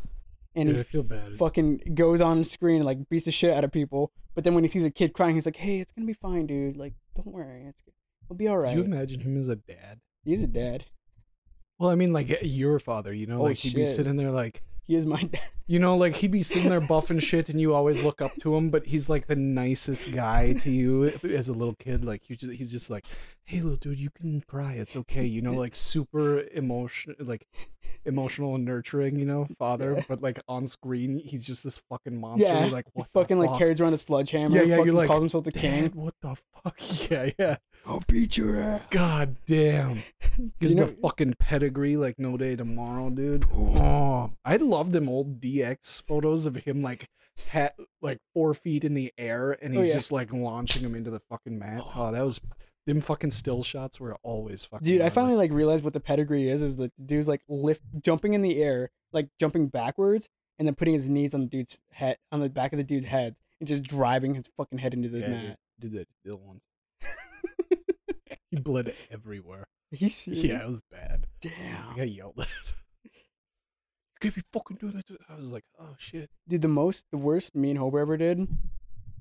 [0.55, 1.37] and Dude, he I feel bad.
[1.37, 4.11] fucking goes on screen and like beats the shit out of people.
[4.35, 6.47] But then when he sees a kid crying, he's like, "Hey, it's gonna be fine,
[6.47, 6.75] dude.
[6.77, 7.83] Like, don't worry, it's
[8.29, 9.99] we'll be all Could right." you imagine him as a dad?
[10.25, 10.85] He's a dad.
[11.79, 13.95] Well, I mean, like eh, your father, you know, Oh, like he'd be shit.
[13.95, 15.41] sitting there, like He is my dad.
[15.67, 18.55] You know, like he'd be sitting there buffing shit, and you always look up to
[18.55, 22.03] him, but he's like the nicest guy to you as a little kid.
[22.03, 23.05] Like you just, he's just like,
[23.45, 27.47] hey, little dude, you can cry, it's okay, you know, like super emotion, like
[28.05, 29.95] emotional and nurturing, you know, father.
[29.97, 30.03] Yeah.
[30.07, 32.47] But like on screen, he's just this fucking monster.
[32.47, 33.07] Yeah, You're like what?
[33.13, 33.59] the fucking like fuck?
[33.59, 34.55] carries around a sledgehammer.
[34.57, 35.89] Yeah, yeah, you're like, calls himself the king.
[35.93, 36.79] what the fuck?
[37.11, 37.55] Yeah, yeah.
[37.85, 38.81] I'll beat your ass.
[38.89, 40.03] God damn.
[40.59, 43.45] Gives you know- the fucking pedigree like no day tomorrow, dude.
[43.53, 47.09] Oh, I love them old DX photos of him like
[47.47, 49.95] hat like four feet in the air and Oh, he's yeah.
[49.95, 51.81] just like launching him into the fucking mat.
[51.85, 52.39] Oh, oh that was
[52.85, 54.85] them fucking still shots were always fucking.
[54.85, 56.61] Dude, I finally like realized what the pedigree is.
[56.61, 60.27] Is the dude's like lift, jumping in the air, like jumping backwards,
[60.59, 63.05] and then putting his knees on the dude's head, on the back of the dude's
[63.05, 65.59] head, and just driving his fucking head into the yeah, mat.
[65.79, 66.61] Did, did that Bill once.
[68.51, 69.61] he bled everywhere.
[69.61, 70.43] Are you serious?
[70.43, 71.27] Yeah, it was bad.
[71.45, 71.97] I Damn.
[71.97, 72.73] got yelled at.
[74.23, 75.07] Can't be fucking doing that.
[75.07, 76.29] to-" I was like, oh shit.
[76.47, 78.47] Dude, the most, the worst me and Hober ever did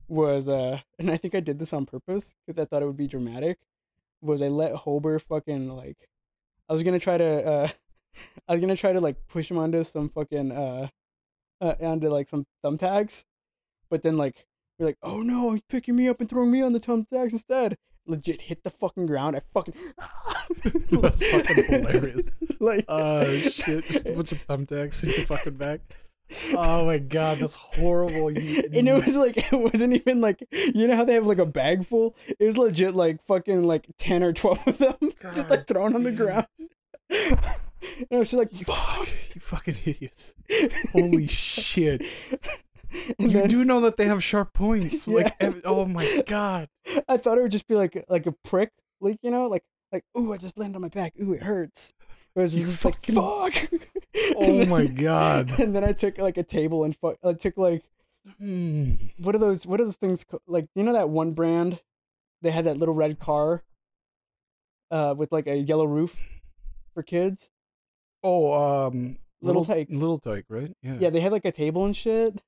[0.08, 2.96] was, uh, and I think I did this on purpose because I thought it would
[2.96, 3.58] be dramatic.
[4.20, 5.98] Was I let Hober fucking like,
[6.68, 7.68] I was gonna try to, uh,
[8.48, 10.88] I was gonna try to like push him onto some fucking, uh,
[11.60, 13.24] uh onto like some thumbtacks,
[13.90, 14.46] but then like
[14.78, 17.76] You're like, oh no, he's picking me up and throwing me on the thumbtacks instead.
[18.06, 19.36] Legit hit the fucking ground.
[19.36, 19.74] I fucking.
[20.90, 22.28] That's fucking hilarious.
[22.60, 23.86] like, Oh shit!
[23.86, 25.80] Just a bunch of thumbtacks in the fucking back.
[26.54, 28.30] Oh my god, that's horrible.
[28.30, 31.38] You, and it was like it wasn't even like you know how they have like
[31.38, 32.16] a bag full.
[32.26, 35.94] It was legit like fucking like ten or twelve of them just like God thrown
[35.94, 36.46] on the ground.
[37.10, 37.38] and
[38.10, 40.34] I was just like, you, fuck, you fucking idiots.
[40.92, 42.02] Holy shit.
[43.18, 45.08] And You then do know that they have sharp points.
[45.08, 45.46] Like, Yeah.
[45.48, 46.68] ev- oh my god.
[47.08, 48.70] I thought it would just be like like a prick,
[49.00, 51.14] like you know, like like ooh, I just landed on my back.
[51.20, 51.92] Ooh, it hurts.
[52.34, 53.54] It was just like fuck.
[54.36, 55.58] Oh then- my god.
[55.58, 57.82] And then I took like a table and fu- I took like
[58.38, 58.94] Hmm.
[59.18, 61.80] what are those what are those things ca- like you know that one brand
[62.40, 63.64] they had that little red car
[64.92, 66.16] uh with like a yellow roof
[66.94, 67.48] for kids
[68.24, 68.52] Oh,
[68.86, 69.90] um, Little Tikes.
[69.92, 70.72] Little Tike, right?
[70.84, 70.98] Yeah.
[71.00, 72.40] yeah they had like a table and shit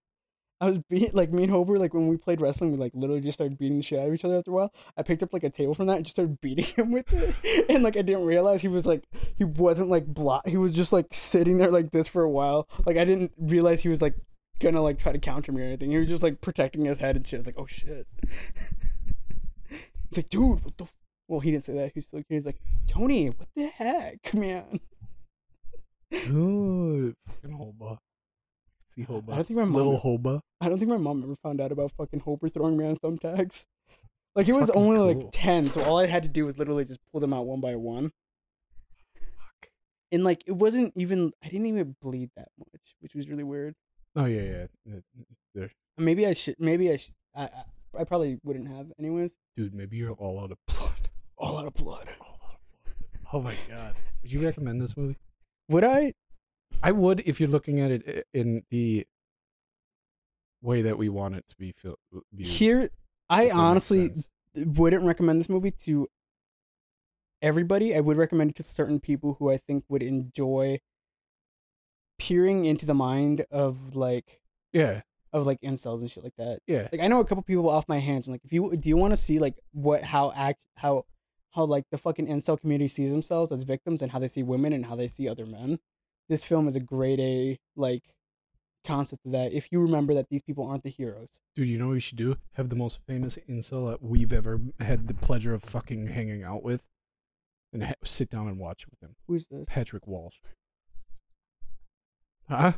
[0.61, 3.21] i was beat like me and hober like when we played wrestling we like literally
[3.21, 4.73] just started beating the shit out of each other after a while.
[4.97, 7.67] I picked up like a table from that and just started beating him with it.
[7.69, 9.05] And like i didn't realize he was like
[9.37, 12.69] he wasn't like block he was just like sitting there like this for a while.
[12.87, 14.15] Like i didn't realize he was like
[14.61, 15.91] gonna like try to counter me or anything.
[15.91, 17.39] He was just like protecting his head and shit.
[17.39, 18.07] I was like oh shit.
[19.69, 20.95] He's like dude what the f-?
[21.29, 21.93] well he didn't say that.
[21.95, 24.81] He's like he's like tony what the heck man?
[26.11, 27.99] Dude, fucking.
[28.95, 29.33] See Hoba.
[29.33, 30.41] I don't think my mom- Little Hoba.
[30.61, 33.67] I don't think my mom ever found out about fucking Hoper throwing me on thumbtacks.
[34.37, 35.07] Like it was only cool.
[35.23, 37.61] like ten, so all I had to do was literally just pull them out one
[37.61, 38.11] by one.
[39.15, 39.69] Fuck.
[40.11, 43.75] And like it wasn't even I didn't even bleed that much, which was really weird.
[44.17, 44.67] Oh yeah, yeah.
[44.87, 45.01] yeah.
[45.55, 49.37] There, Maybe I should maybe I should I I, I probably wouldn't have anyways.
[49.57, 49.73] dude.
[49.73, 51.11] Maybe you're all out of blood.
[51.39, 52.09] All out of blood.
[52.21, 52.99] All out of blood.
[53.33, 53.95] Oh my god.
[54.23, 55.17] Would you recommend this movie?
[55.69, 56.13] Would I?
[56.85, 59.07] I would if you're looking at it eh, in the
[60.63, 62.49] way that we want it to be fil- uh, viewed.
[62.49, 62.91] Here
[63.31, 64.13] I honestly
[64.55, 66.09] wouldn't recommend this movie to
[67.41, 67.97] everybody.
[67.97, 70.81] I would recommend it to certain people who I think would enjoy
[72.19, 74.41] peering into the mind of like
[74.73, 75.01] Yeah,
[75.33, 76.61] of like incels and shit like that.
[76.67, 76.89] yeah.
[76.93, 78.97] Like I know a couple people off my hands, and like if you do you
[78.97, 81.05] want to see like what how act how
[81.53, 84.73] how like the fucking incel community sees themselves as victims and how they see women
[84.73, 85.79] and how they see other men,
[86.29, 88.03] this film is a great a like
[88.85, 89.53] concept of that.
[89.53, 91.41] If you remember that these people aren't the heroes.
[91.55, 92.37] Dude, you know what we should do?
[92.55, 96.63] Have the most famous incel that we've ever had the pleasure of fucking hanging out
[96.63, 96.87] with,
[97.73, 99.17] and ha- sit down and watch it with him.
[99.27, 99.65] Who's this?
[99.67, 100.37] Patrick Walsh.
[102.49, 102.73] Huh?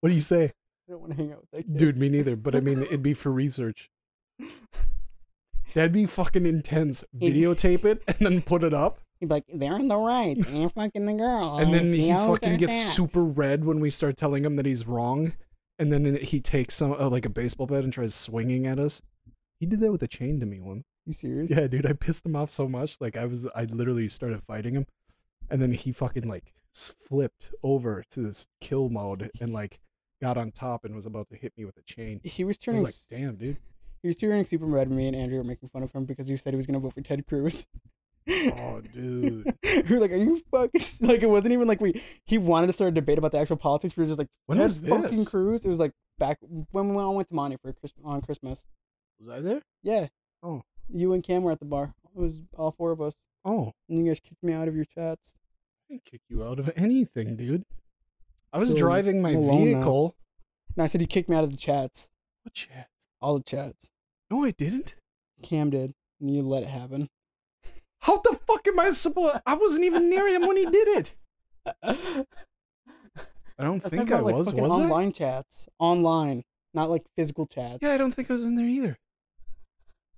[0.00, 0.52] What do you say?
[0.88, 1.76] I don't want to hang out with that kid.
[1.76, 2.36] Dude, me neither.
[2.36, 3.90] But I mean, it'd be for research.
[5.74, 7.04] That'd be fucking intense.
[7.16, 9.00] Videotape it and then put it up.
[9.24, 11.58] Be like, they're in the right, and fucking the girl.
[11.58, 14.86] And then he fucking gets tax." super red when we start telling him that he's
[14.86, 15.34] wrong.
[15.78, 19.02] And then he takes some uh, like a baseball bat and tries swinging at us.
[19.58, 20.84] He did that with a chain to me once.
[21.06, 21.50] You serious?
[21.50, 22.96] Yeah, dude, I pissed him off so much.
[23.00, 24.86] Like I was, I literally started fighting him,
[25.50, 29.78] and then he fucking like flipped over to this kill mode and like
[30.20, 32.20] got on top and was about to hit me with a chain.
[32.24, 32.84] He was I was turning.
[32.84, 33.58] like, damn, dude.
[34.02, 34.90] he was turning super red.
[34.90, 36.94] Me and Andrew were making fun of him because he said he was gonna vote
[36.94, 37.66] for Ted Cruz.
[38.28, 39.54] Oh, dude.
[39.62, 42.02] we were like, "Are you fucking like?" It wasn't even like we.
[42.24, 43.96] He wanted to start a debate about the actual politics.
[43.96, 45.28] We were just like, When "Ted was fucking this?
[45.28, 46.38] Cruz." It was like back
[46.70, 48.64] when we all went to Monty for Christmas on Christmas.
[49.20, 49.62] Was I there?
[49.82, 50.08] Yeah.
[50.42, 50.62] Oh.
[50.88, 51.94] You and Cam were at the bar.
[52.14, 53.14] It was all four of us,
[53.44, 55.34] Oh, and you guys kicked me out of your chats.
[55.90, 57.64] I didn't kick you out of anything, dude.
[58.52, 59.50] I was So, driving my now.
[59.50, 60.14] vehicle.
[60.76, 62.08] No, I said you kicked me out of the chats.
[62.42, 63.08] What chats?
[63.20, 63.90] All the chats.
[64.30, 64.94] No, I didn't.
[65.42, 67.08] Cam did, and you let it happen.
[68.04, 69.38] How the fuck am I supposed?
[69.46, 71.14] I wasn't even near him when he did it.
[71.82, 72.04] I
[73.58, 74.52] don't think I like, was.
[74.52, 74.82] Was I?
[74.82, 76.44] online chats, online,
[76.74, 77.78] not like physical chats.
[77.80, 78.98] Yeah, I don't think I was in there either.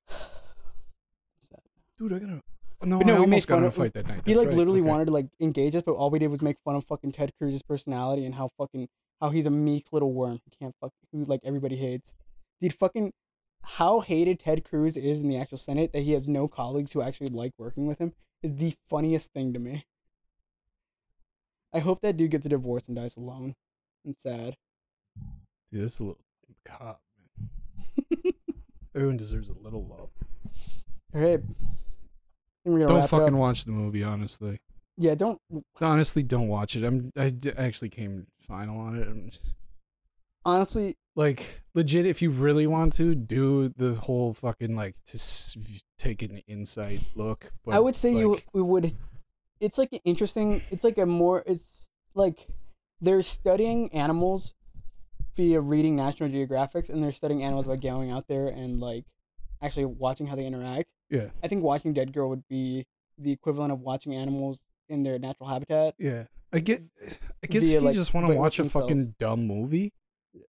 [0.08, 1.60] What's that?
[1.96, 2.42] Dude, I gotta.
[2.82, 4.22] No, But no, I we almost made got in a fight that night.
[4.24, 4.88] He like right, literally okay.
[4.88, 7.30] wanted to like engage us, but all we did was make fun of fucking Ted
[7.38, 8.88] Cruz's personality and how fucking
[9.20, 12.14] how he's a meek little worm who can't fuck who like everybody hates.
[12.60, 13.12] Dude, fucking
[13.66, 17.02] how hated Ted Cruz is in the actual Senate that he has no colleagues who
[17.02, 18.12] actually like working with him
[18.42, 19.84] is the funniest thing to me.
[21.72, 23.54] I hope that dude gets a divorce and dies alone
[24.04, 24.56] and sad.
[25.72, 26.24] Dude, this is a little
[26.64, 27.02] cop,
[27.36, 27.50] man.
[28.94, 30.10] Everyone deserves a little love.
[31.14, 31.40] All right.
[32.64, 34.60] Don't fucking watch the movie, honestly.
[34.96, 35.40] Yeah, don't.
[35.80, 36.84] Honestly, don't watch it.
[36.84, 37.12] I'm.
[37.16, 39.40] I actually came final on it.
[40.46, 45.82] Honestly, like legit, if you really want to do the whole fucking like to s-
[45.98, 47.52] take an inside look.
[47.64, 48.94] But I would say you we would.
[49.60, 50.62] It's like an interesting.
[50.70, 51.42] It's like a more.
[51.46, 52.46] It's like
[53.00, 54.54] they're studying animals
[55.34, 59.04] via reading National Geographics and they're studying animals by going out there and like
[59.62, 60.86] actually watching how they interact.
[61.10, 61.26] Yeah.
[61.42, 62.86] I think watching Deadgirl would be
[63.18, 65.94] the equivalent of watching animals in their natural habitat.
[65.98, 66.24] Yeah.
[66.52, 66.82] I get.
[67.42, 68.88] I guess Via, if you like, just want to watch a themselves.
[68.88, 69.92] fucking dumb movie,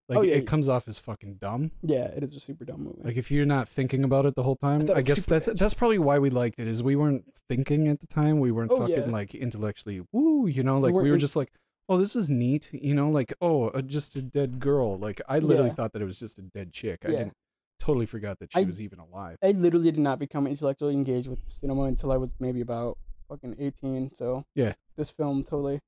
[0.10, 0.36] like Oh, yeah.
[0.36, 1.72] it comes off as fucking dumb.
[1.82, 3.02] Yeah, it is a super dumb movie.
[3.04, 5.58] Like if you're not thinking about it the whole time, thought I, guess that's edgy.
[5.60, 6.68] that's probably why we liked it.
[6.68, 8.40] Is we weren't thinking at the time.
[8.40, 9.06] We weren't Oh, fucking yeah.
[9.12, 10.48] like intellectually woo.
[10.48, 11.52] You know, like weren't we were just like,
[11.90, 12.70] oh, this is neat.
[12.74, 14.98] You know, like oh, uh, just a dead girl.
[14.98, 15.76] Like I literally Yeah.
[15.76, 17.00] thought that it was just a dead chick.
[17.06, 17.34] I didn't
[17.80, 19.38] totally forgot that she I- was even alive.
[19.44, 22.98] I literally did not become intellectually engaged with cinema until I was maybe about
[23.30, 24.14] fucking 18.
[24.16, 24.74] So Yeah.
[24.96, 25.80] this film totally.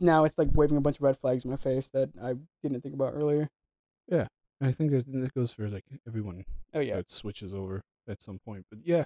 [0.00, 2.80] Now it's like waving a bunch of red flags in my face that I didn't
[2.82, 3.50] think about earlier.
[4.08, 4.26] Yeah,
[4.60, 8.38] I think that that goes for like everyone Oh yeah, that switches over at some
[8.38, 8.64] point.
[8.70, 9.04] But yeah,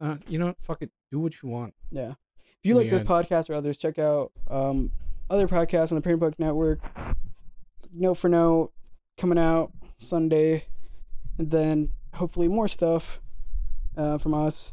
[0.00, 1.74] uh, you know, fuck it, do what you want.
[1.90, 2.12] yeah.
[2.58, 3.08] If you In like this end.
[3.08, 4.90] podcast or others, check out um
[5.28, 6.80] other podcasts on the Print Book Network.
[7.92, 8.72] Note for note
[9.18, 10.64] coming out Sunday,
[11.38, 13.20] and then hopefully more stuff
[13.96, 14.72] uh, from us.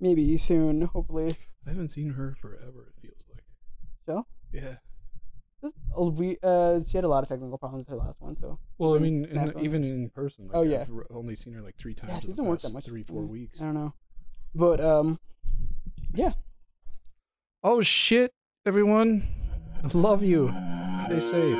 [0.00, 1.30] Maybe soon, hopefully.
[1.66, 2.92] I haven't seen her forever.
[2.96, 3.44] It feels like.
[4.06, 4.26] So?
[4.52, 4.76] Yeah.
[5.94, 8.94] Oh, we uh, she had a lot of technical problems her last one, so Well,
[8.94, 10.46] I mean, in the, even in person.
[10.48, 10.82] Like Oh, yeah.
[10.82, 12.10] I've only seen her like three times.
[12.12, 12.86] yeah, she doesn't work that much.
[12.86, 13.60] Three, four Mm, weeks.
[13.60, 13.92] I don't know,
[14.54, 15.18] but um,
[16.14, 16.32] yeah.
[17.62, 18.32] Oh shit,
[18.64, 19.28] everyone!
[19.84, 20.48] I love you.
[21.04, 21.58] Stay safe.